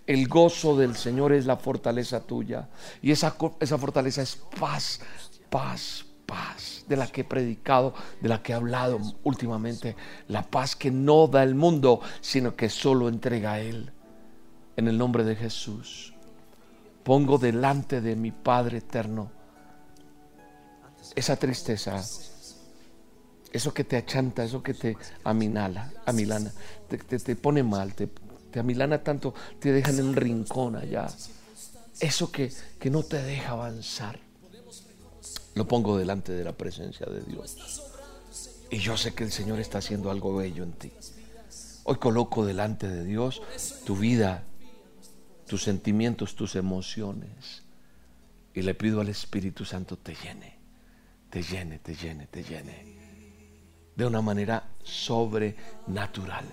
[0.07, 2.69] El gozo del Señor es la fortaleza tuya.
[3.03, 5.01] Y esa, esa fortaleza es paz,
[5.51, 9.97] paz, paz de la que he predicado, de la que he hablado últimamente,
[10.29, 13.93] la paz que no da el mundo, sino que solo entrega a Él.
[14.77, 16.13] En el nombre de Jesús,
[17.03, 19.31] pongo delante de mi Padre eterno
[21.15, 22.03] esa tristeza,
[23.53, 26.53] eso que te achanta, eso que te aminala, amilana,
[26.89, 28.09] te, te, pone mal, te,
[28.51, 31.07] te amilana tanto, te dejan en un rincón allá.
[32.01, 34.26] Eso que, que no te deja avanzar.
[35.57, 37.83] Lo pongo delante de la presencia de Dios.
[38.71, 40.93] Y yo sé que el Señor está haciendo algo bello en ti.
[41.85, 43.41] Hoy coloco delante de Dios
[43.87, 44.43] tu vida,
[45.47, 47.63] tus sentimientos, tus emociones.
[48.53, 50.59] Y le pido al Espíritu Santo te llene,
[51.31, 52.97] te llene, te llene, te llene.
[53.97, 56.45] De una manera sobrenatural.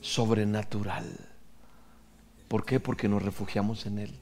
[0.00, 1.04] Sobrenatural.
[2.48, 2.80] ¿Por qué?
[2.80, 4.18] Porque nos refugiamos en Él.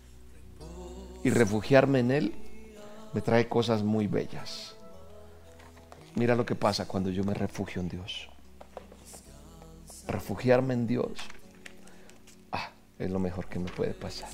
[1.22, 2.45] Y refugiarme en Él
[3.12, 4.74] me trae cosas muy bellas.
[6.14, 8.28] Mira lo que pasa cuando yo me refugio en Dios.
[10.08, 11.12] Refugiarme en Dios
[12.52, 14.30] ah, es lo mejor que me puede pasar.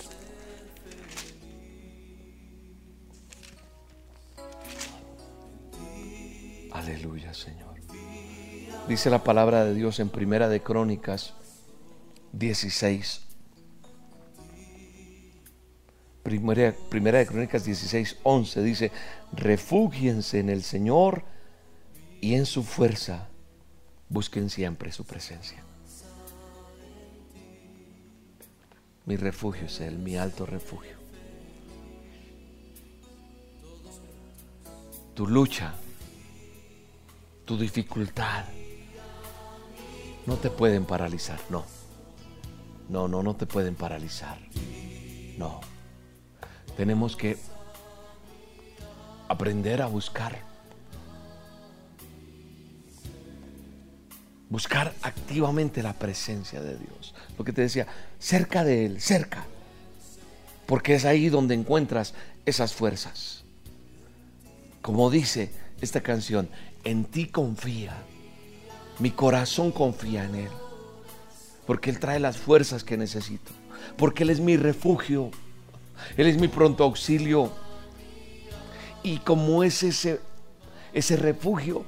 [6.72, 7.72] Aleluya, Señor.
[8.88, 11.34] Dice la palabra de Dios en Primera de Crónicas
[12.32, 13.22] 16,
[16.22, 18.92] Primera, primera de Crónicas 16, 11 dice,
[19.32, 21.24] refúgiense en el Señor
[22.20, 23.28] y en su fuerza,
[24.08, 25.64] busquen siempre su presencia.
[29.04, 30.96] Mi refugio es Él, mi alto refugio.
[35.14, 35.74] Tu lucha,
[37.44, 38.44] tu dificultad,
[40.26, 41.64] no te pueden paralizar, no.
[42.88, 44.38] No, no, no te pueden paralizar.
[45.36, 45.60] No.
[46.76, 47.36] Tenemos que
[49.28, 50.38] aprender a buscar.
[54.48, 57.14] Buscar activamente la presencia de Dios.
[57.38, 57.86] Lo que te decía,
[58.18, 59.44] cerca de Él, cerca.
[60.66, 62.14] Porque es ahí donde encuentras
[62.44, 63.44] esas fuerzas.
[64.82, 65.50] Como dice
[65.80, 66.48] esta canción,
[66.84, 67.96] en ti confía.
[68.98, 70.50] Mi corazón confía en Él.
[71.66, 73.52] Porque Él trae las fuerzas que necesito.
[73.96, 75.30] Porque Él es mi refugio.
[76.16, 77.50] Él es mi pronto auxilio.
[79.02, 80.20] Y como es ese,
[80.92, 81.84] ese refugio,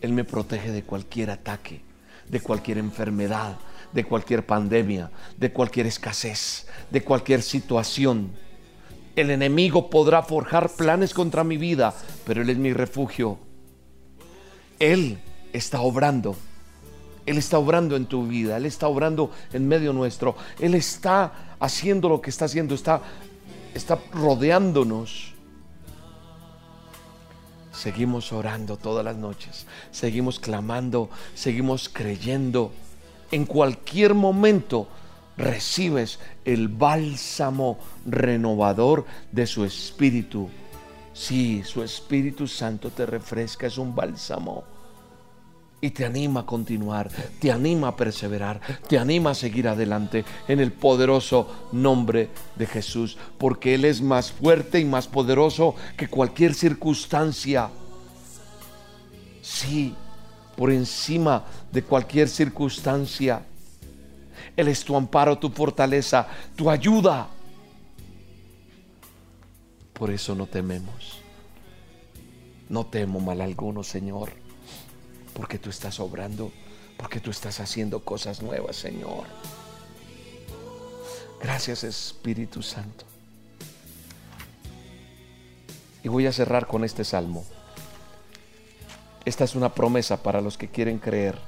[0.00, 1.82] Él me protege de cualquier ataque,
[2.28, 3.56] de cualquier enfermedad,
[3.92, 8.32] de cualquier pandemia, de cualquier escasez, de cualquier situación.
[9.16, 11.94] El enemigo podrá forjar planes contra mi vida,
[12.24, 13.38] pero Él es mi refugio.
[14.78, 15.18] Él
[15.52, 16.36] está obrando
[17.26, 22.08] Él está obrando en tu vida, Él está obrando en medio nuestro, Él está haciendo
[22.08, 23.02] lo que está haciendo, está,
[23.78, 25.34] está rodeándonos.
[27.72, 32.72] Seguimos orando todas las noches, seguimos clamando, seguimos creyendo.
[33.30, 34.88] En cualquier momento
[35.36, 40.48] recibes el bálsamo renovador de su Espíritu.
[41.12, 44.77] Sí, su Espíritu Santo te refresca, es un bálsamo
[45.80, 47.08] y te anima a continuar,
[47.40, 53.16] te anima a perseverar, te anima a seguir adelante en el poderoso nombre de Jesús,
[53.38, 57.70] porque Él es más fuerte y más poderoso que cualquier circunstancia.
[59.40, 59.94] Sí,
[60.56, 63.42] por encima de cualquier circunstancia.
[64.56, 66.26] Él es tu amparo, tu fortaleza,
[66.56, 67.28] tu ayuda.
[69.92, 71.20] Por eso no tememos.
[72.68, 74.47] No temo mal alguno, Señor
[75.38, 76.50] porque tú estás obrando,
[76.96, 79.22] porque tú estás haciendo cosas nuevas, Señor.
[81.40, 83.04] Gracias Espíritu Santo.
[86.02, 87.44] Y voy a cerrar con este salmo.
[89.24, 91.38] Esta es una promesa para los que quieren creer.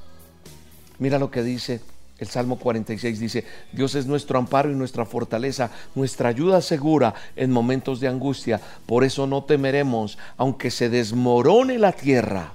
[1.00, 1.80] Mira lo que dice
[2.18, 7.50] el Salmo 46 dice, Dios es nuestro amparo y nuestra fortaleza, nuestra ayuda segura en
[7.50, 8.60] momentos de angustia.
[8.86, 12.52] Por eso no temeremos, aunque se desmorone la tierra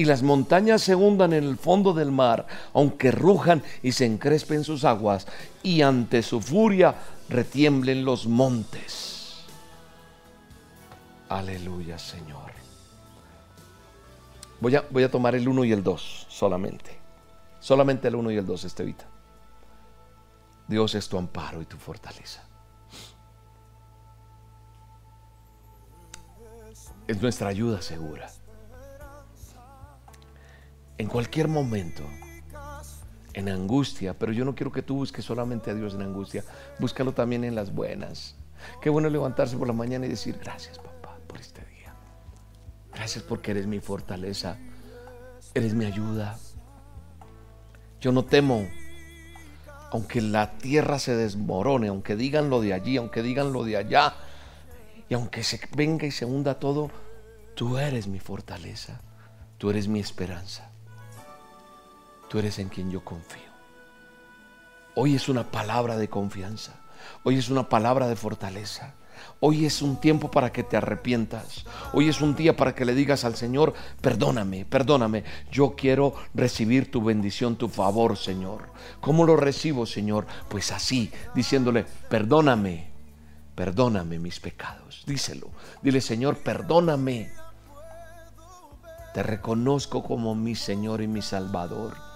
[0.00, 4.64] y las montañas se hundan en el fondo del mar, aunque rujan y se encrespen
[4.64, 5.26] sus aguas,
[5.62, 6.94] y ante su furia
[7.28, 9.44] retiemblen los montes.
[11.28, 12.50] Aleluya, Señor.
[14.58, 16.98] Voy a, voy a tomar el 1 y el 2 solamente.
[17.60, 19.04] Solamente el 1 y el 2, Estevita.
[20.66, 22.42] Dios es tu amparo y tu fortaleza.
[27.06, 28.30] Es nuestra ayuda segura
[31.00, 32.04] en cualquier momento,
[33.32, 36.44] en angustia, pero yo no quiero que tú busques solamente a Dios en angustia,
[36.78, 38.34] búscalo también en las buenas.
[38.82, 41.94] Qué bueno levantarse por la mañana y decir, gracias papá por este día.
[42.92, 44.58] Gracias porque eres mi fortaleza,
[45.54, 46.38] eres mi ayuda.
[48.02, 48.68] Yo no temo,
[49.92, 54.16] aunque la tierra se desmorone, aunque digan lo de allí, aunque digan lo de allá,
[55.08, 56.90] y aunque se venga y se hunda todo,
[57.54, 59.00] tú eres mi fortaleza,
[59.56, 60.69] tú eres mi esperanza
[62.30, 63.50] tú eres en quien yo confío.
[64.94, 66.76] Hoy es una palabra de confianza.
[67.24, 68.94] Hoy es una palabra de fortaleza.
[69.40, 71.64] Hoy es un tiempo para que te arrepientas.
[71.92, 75.24] Hoy es un día para que le digas al Señor, perdóname, perdóname.
[75.50, 78.70] Yo quiero recibir tu bendición, tu favor, Señor.
[79.00, 80.26] ¿Cómo lo recibo, Señor?
[80.48, 82.90] Pues así, diciéndole, perdóname,
[83.56, 85.02] perdóname mis pecados.
[85.04, 85.50] Díselo.
[85.82, 87.32] Dile, Señor, perdóname.
[89.14, 92.09] Te reconozco como mi Señor y mi Salvador.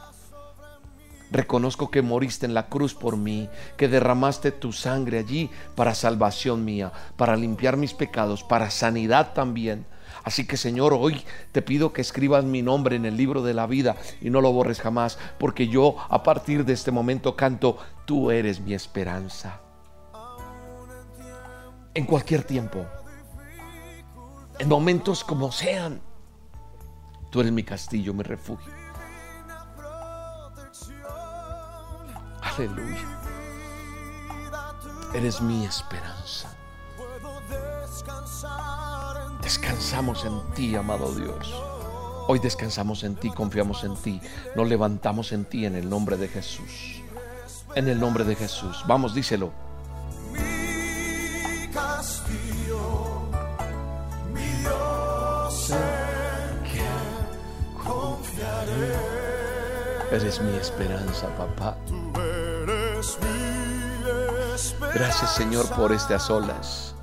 [1.34, 6.64] Reconozco que moriste en la cruz por mí, que derramaste tu sangre allí para salvación
[6.64, 9.84] mía, para limpiar mis pecados, para sanidad también.
[10.22, 13.66] Así que Señor, hoy te pido que escribas mi nombre en el libro de la
[13.66, 18.30] vida y no lo borres jamás, porque yo a partir de este momento canto, tú
[18.30, 19.60] eres mi esperanza.
[21.94, 22.86] En cualquier tiempo,
[24.60, 26.00] en momentos como sean,
[27.30, 28.83] tú eres mi castillo, mi refugio.
[32.44, 33.20] Aleluya.
[35.14, 36.50] Eres mi esperanza.
[39.42, 41.54] Descansamos en ti, amado Dios.
[42.26, 44.20] Hoy descansamos en ti, confiamos en ti,
[44.56, 47.02] nos levantamos en ti en el nombre de Jesús.
[47.74, 48.82] En el nombre de Jesús.
[48.86, 49.52] Vamos, díselo.
[60.14, 61.76] Eres mi esperanza, papá.
[64.94, 66.94] Gracias Señor por estas olas.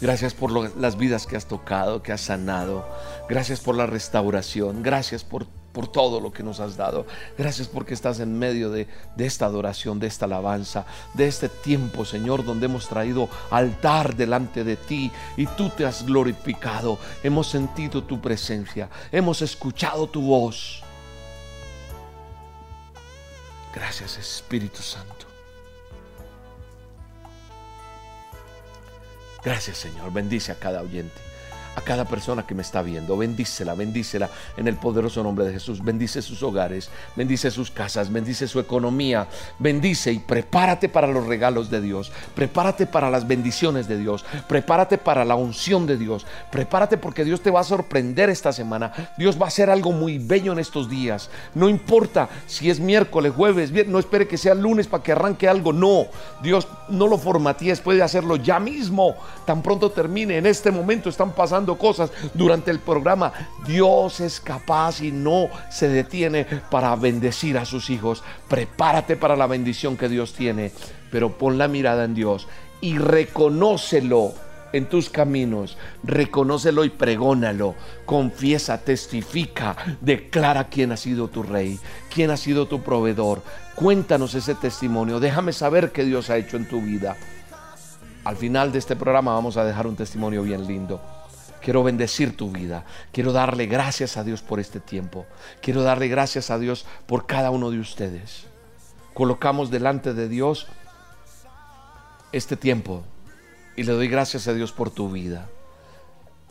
[0.00, 2.88] Gracias por las vidas que has tocado, que has sanado.
[3.28, 4.82] Gracias por la restauración.
[4.82, 7.04] Gracias por, por todo lo que nos has dado.
[7.36, 12.06] Gracias porque estás en medio de, de esta adoración, de esta alabanza, de este tiempo,
[12.06, 16.98] Señor, donde hemos traído altar delante de ti y tú te has glorificado.
[17.22, 18.88] Hemos sentido tu presencia.
[19.12, 20.85] Hemos escuchado tu voz.
[23.76, 25.26] Gracias Espíritu Santo.
[29.44, 30.10] Gracias Señor.
[30.14, 31.25] Bendice a cada oyente.
[31.76, 33.16] A cada persona que me está viendo.
[33.16, 35.84] Bendícela, bendícela en el poderoso nombre de Jesús.
[35.84, 39.28] Bendice sus hogares, bendice sus casas, bendice su economía.
[39.58, 42.10] Bendice y prepárate para los regalos de Dios.
[42.34, 44.24] Prepárate para las bendiciones de Dios.
[44.48, 46.26] Prepárate para la unción de Dios.
[46.50, 48.92] Prepárate porque Dios te va a sorprender esta semana.
[49.18, 51.30] Dios va a hacer algo muy bello en estos días.
[51.54, 55.46] No importa si es miércoles, jueves, viernes, no espere que sea lunes para que arranque
[55.46, 55.72] algo.
[55.72, 56.06] No,
[56.42, 59.14] Dios no lo formatíes, puede hacerlo ya mismo.
[59.44, 60.38] Tan pronto termine.
[60.38, 63.32] En este momento están pasando cosas durante el programa.
[63.66, 68.22] Dios es capaz y no se detiene para bendecir a sus hijos.
[68.48, 70.70] Prepárate para la bendición que Dios tiene,
[71.10, 72.46] pero pon la mirada en Dios
[72.80, 74.34] y reconócelo
[74.72, 81.78] en tus caminos, reconócelo y pregónalo, confiesa, testifica, declara quién ha sido tu rey,
[82.12, 83.42] quién ha sido tu proveedor.
[83.74, 87.16] Cuéntanos ese testimonio, déjame saber qué Dios ha hecho en tu vida.
[88.24, 91.00] Al final de este programa vamos a dejar un testimonio bien lindo.
[91.66, 92.84] Quiero bendecir tu vida.
[93.10, 95.26] Quiero darle gracias a Dios por este tiempo.
[95.60, 98.46] Quiero darle gracias a Dios por cada uno de ustedes.
[99.14, 100.68] Colocamos delante de Dios
[102.30, 103.02] este tiempo
[103.74, 105.48] y le doy gracias a Dios por tu vida.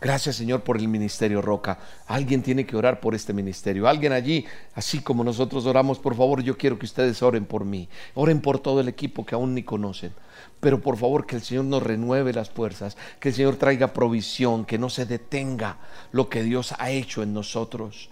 [0.01, 1.80] Gracias Señor por el ministerio Roca.
[2.07, 3.88] Alguien tiene que orar por este ministerio.
[3.88, 7.88] Alguien allí, así como nosotros oramos, por favor, yo quiero que ustedes oren por mí.
[8.16, 10.11] Oren por todo el equipo que aún ni conocen.
[10.60, 14.66] Pero por favor que el Señor nos renueve las fuerzas, que el Señor traiga provisión,
[14.66, 15.78] que no se detenga
[16.12, 18.10] lo que Dios ha hecho en nosotros.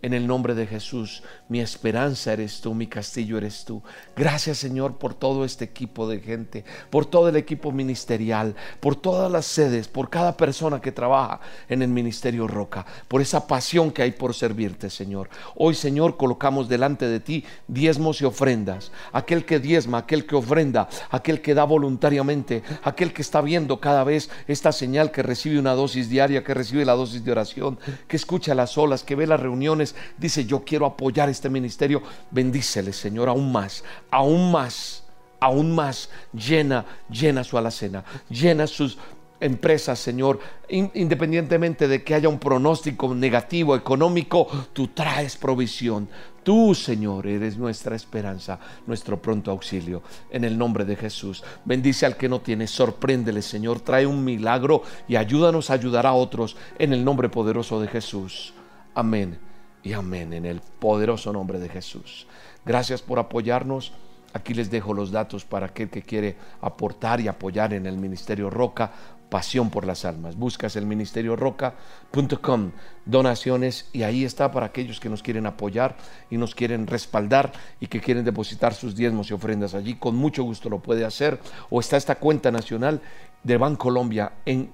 [0.00, 3.82] En el nombre de Jesús, mi esperanza eres tú, mi castillo eres tú.
[4.14, 9.30] Gracias Señor por todo este equipo de gente, por todo el equipo ministerial, por todas
[9.30, 14.02] las sedes, por cada persona que trabaja en el ministerio Roca, por esa pasión que
[14.02, 15.30] hay por servirte Señor.
[15.56, 18.92] Hoy Señor colocamos delante de ti diezmos y ofrendas.
[19.12, 24.04] Aquel que diezma, aquel que ofrenda, aquel que da voluntariamente, aquel que está viendo cada
[24.04, 28.16] vez esta señal que recibe una dosis diaria, que recibe la dosis de oración, que
[28.16, 33.28] escucha las olas, que ve las reuniones dice, yo quiero apoyar este ministerio, bendícele, Señor,
[33.28, 35.04] aún más, aún más,
[35.40, 38.98] aún más, llena, llena su alacena, llena sus
[39.40, 46.08] empresas, Señor, independientemente de que haya un pronóstico negativo económico, tú traes provisión.
[46.42, 50.02] Tú, Señor, eres nuestra esperanza, nuestro pronto auxilio.
[50.30, 51.44] En el nombre de Jesús.
[51.64, 53.80] Bendice al que no tiene, sorpréndele, Señor.
[53.80, 58.54] Trae un milagro y ayúdanos a ayudar a otros en el nombre poderoso de Jesús.
[58.94, 59.47] Amén
[59.88, 62.26] y amén en el poderoso nombre de Jesús.
[62.66, 63.94] Gracias por apoyarnos.
[64.34, 68.50] Aquí les dejo los datos para aquel que quiere aportar y apoyar en el Ministerio
[68.50, 68.92] Roca,
[69.30, 70.36] Pasión por las Almas.
[70.36, 72.72] Buscas el ministerio roca.com,
[73.06, 75.96] donaciones y ahí está para aquellos que nos quieren apoyar
[76.30, 79.94] y nos quieren respaldar y que quieren depositar sus diezmos y ofrendas allí.
[79.94, 81.40] Con mucho gusto lo puede hacer.
[81.70, 83.00] O está esta cuenta nacional
[83.42, 84.70] de Bancolombia en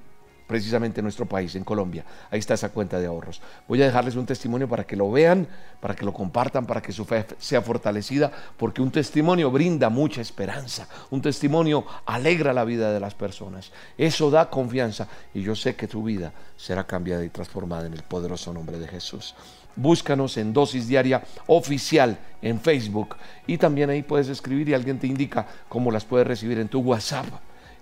[0.46, 2.04] precisamente en nuestro país, en Colombia.
[2.30, 3.40] Ahí está esa cuenta de ahorros.
[3.66, 5.46] Voy a dejarles un testimonio para que lo vean,
[5.80, 10.20] para que lo compartan, para que su fe sea fortalecida, porque un testimonio brinda mucha
[10.20, 13.72] esperanza, un testimonio alegra la vida de las personas.
[13.96, 18.02] Eso da confianza y yo sé que tu vida será cambiada y transformada en el
[18.02, 19.34] poderoso nombre de Jesús.
[19.76, 23.16] Búscanos en dosis diaria oficial en Facebook
[23.46, 26.80] y también ahí puedes escribir y alguien te indica cómo las puedes recibir en tu
[26.80, 27.26] WhatsApp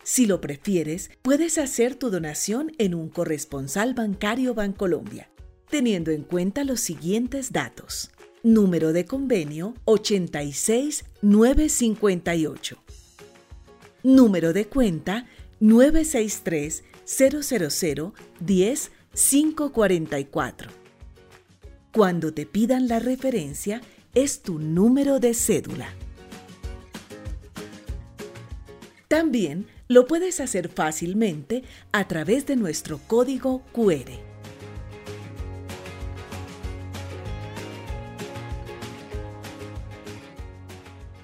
[0.03, 5.29] Si lo prefieres, puedes hacer tu donación en un corresponsal bancario Bancolombia,
[5.69, 8.09] teniendo en cuenta los siguientes datos.
[8.41, 12.83] Número de convenio 86958
[14.03, 15.25] Número de cuenta
[15.59, 20.71] 963 000 10 544.
[21.91, 23.81] Cuando te pidan la referencia,
[24.13, 25.89] es tu número de cédula.
[29.07, 34.11] También lo puedes hacer fácilmente a través de nuestro código QR.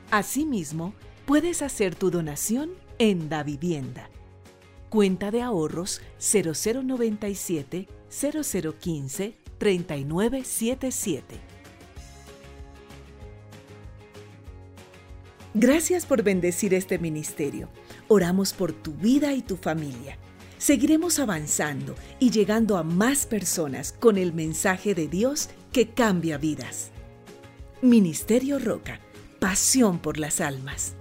[0.09, 0.95] Asimismo,
[1.25, 4.09] puedes hacer tu donación en Da Vivienda.
[4.89, 11.35] Cuenta de ahorros 0097 0015 3977.
[15.53, 17.69] Gracias por bendecir este ministerio.
[18.09, 20.17] Oramos por tu vida y tu familia.
[20.57, 26.91] Seguiremos avanzando y llegando a más personas con el mensaje de Dios que cambia vidas.
[27.81, 28.99] Ministerio Roca,
[29.39, 30.95] pasión por las almas.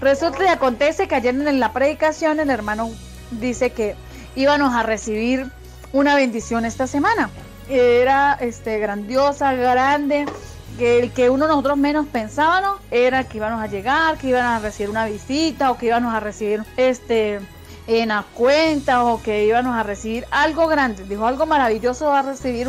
[0.00, 2.90] Resulta y acontece que ayer en la predicación el hermano
[3.32, 3.96] dice que
[4.34, 5.50] íbamos a recibir
[5.92, 7.28] una bendición esta semana.
[7.68, 10.26] Era este, grandiosa, grande,
[10.78, 14.58] que el que uno nosotros menos pensábamos era que íbamos a llegar, que iban a
[14.58, 17.40] recibir una visita o que íbamos a recibir este
[17.86, 21.04] en la cuenta o que íbamos a recibir algo grande.
[21.04, 22.68] Dijo algo maravilloso va a recibir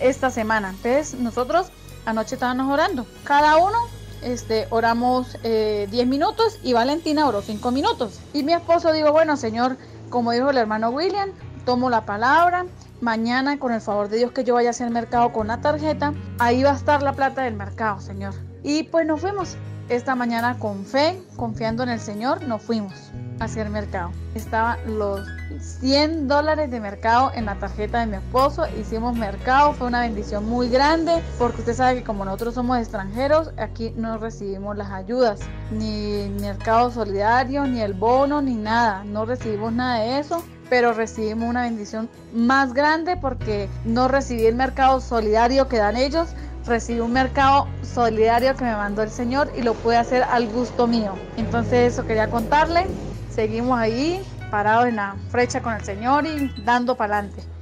[0.00, 0.70] esta semana.
[0.70, 1.68] Entonces nosotros
[2.04, 3.06] anoche estábamos orando.
[3.22, 3.78] Cada uno
[4.24, 8.20] este, oramos 10 eh, minutos y Valentina oró 5 minutos.
[8.32, 9.76] Y mi esposo dijo, bueno, Señor,
[10.10, 11.30] como dijo el hermano William,
[11.64, 12.66] tomo la palabra.
[13.00, 16.14] Mañana, con el favor de Dios, que yo vaya a hacer mercado con la tarjeta,
[16.38, 18.34] ahí va a estar la plata del mercado, Señor.
[18.62, 19.56] Y pues nos fuimos.
[19.90, 22.94] Esta mañana con fe, confiando en el Señor, nos fuimos
[23.38, 24.12] a hacer mercado.
[24.34, 25.28] Estaban los
[25.60, 28.64] 100 dólares de mercado en la tarjeta de mi esposo.
[28.80, 33.50] Hicimos mercado, fue una bendición muy grande porque usted sabe que como nosotros somos extranjeros,
[33.58, 39.04] aquí no recibimos las ayudas, ni mercado solidario, ni el bono, ni nada.
[39.04, 44.54] No recibimos nada de eso pero recibimos una bendición más grande porque no recibí el
[44.54, 46.30] mercado solidario que dan ellos,
[46.66, 50.86] recibí un mercado solidario que me mandó el Señor y lo pude hacer al gusto
[50.86, 51.14] mío.
[51.36, 52.86] Entonces eso quería contarle.
[53.28, 57.53] Seguimos ahí parado en la frecha con el Señor y dando para adelante.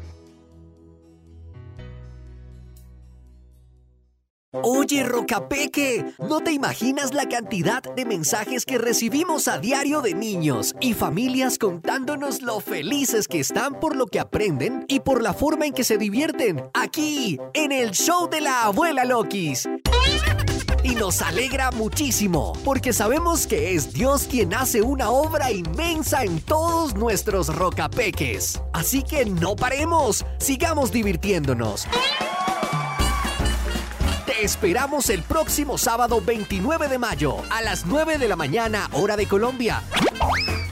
[4.61, 10.75] Oye, Rocapeque, ¿no te imaginas la cantidad de mensajes que recibimos a diario de niños
[10.79, 15.65] y familias contándonos lo felices que están por lo que aprenden y por la forma
[15.65, 19.67] en que se divierten aquí, en el show de la abuela Lokis?
[20.85, 26.41] y nos alegra muchísimo, porque sabemos que es Dios quien hace una obra inmensa en
[26.41, 28.61] todos nuestros rocapeques.
[28.73, 31.87] Así que no paremos, sigamos divirtiéndonos.
[34.43, 39.29] Esperamos el próximo sábado 29 de mayo a las 9 de la mañana, hora de
[39.29, 39.85] Colombia.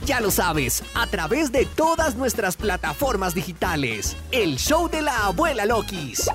[0.03, 4.17] Ya lo sabes, a través de todas nuestras plataformas digitales.
[4.33, 6.29] El show de la abuela Lokis.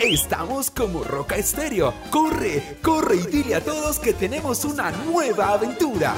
[0.00, 1.92] Estamos como Roca Estéreo.
[2.12, 6.14] Corre, corre y dile a todos que tenemos una nueva aventura.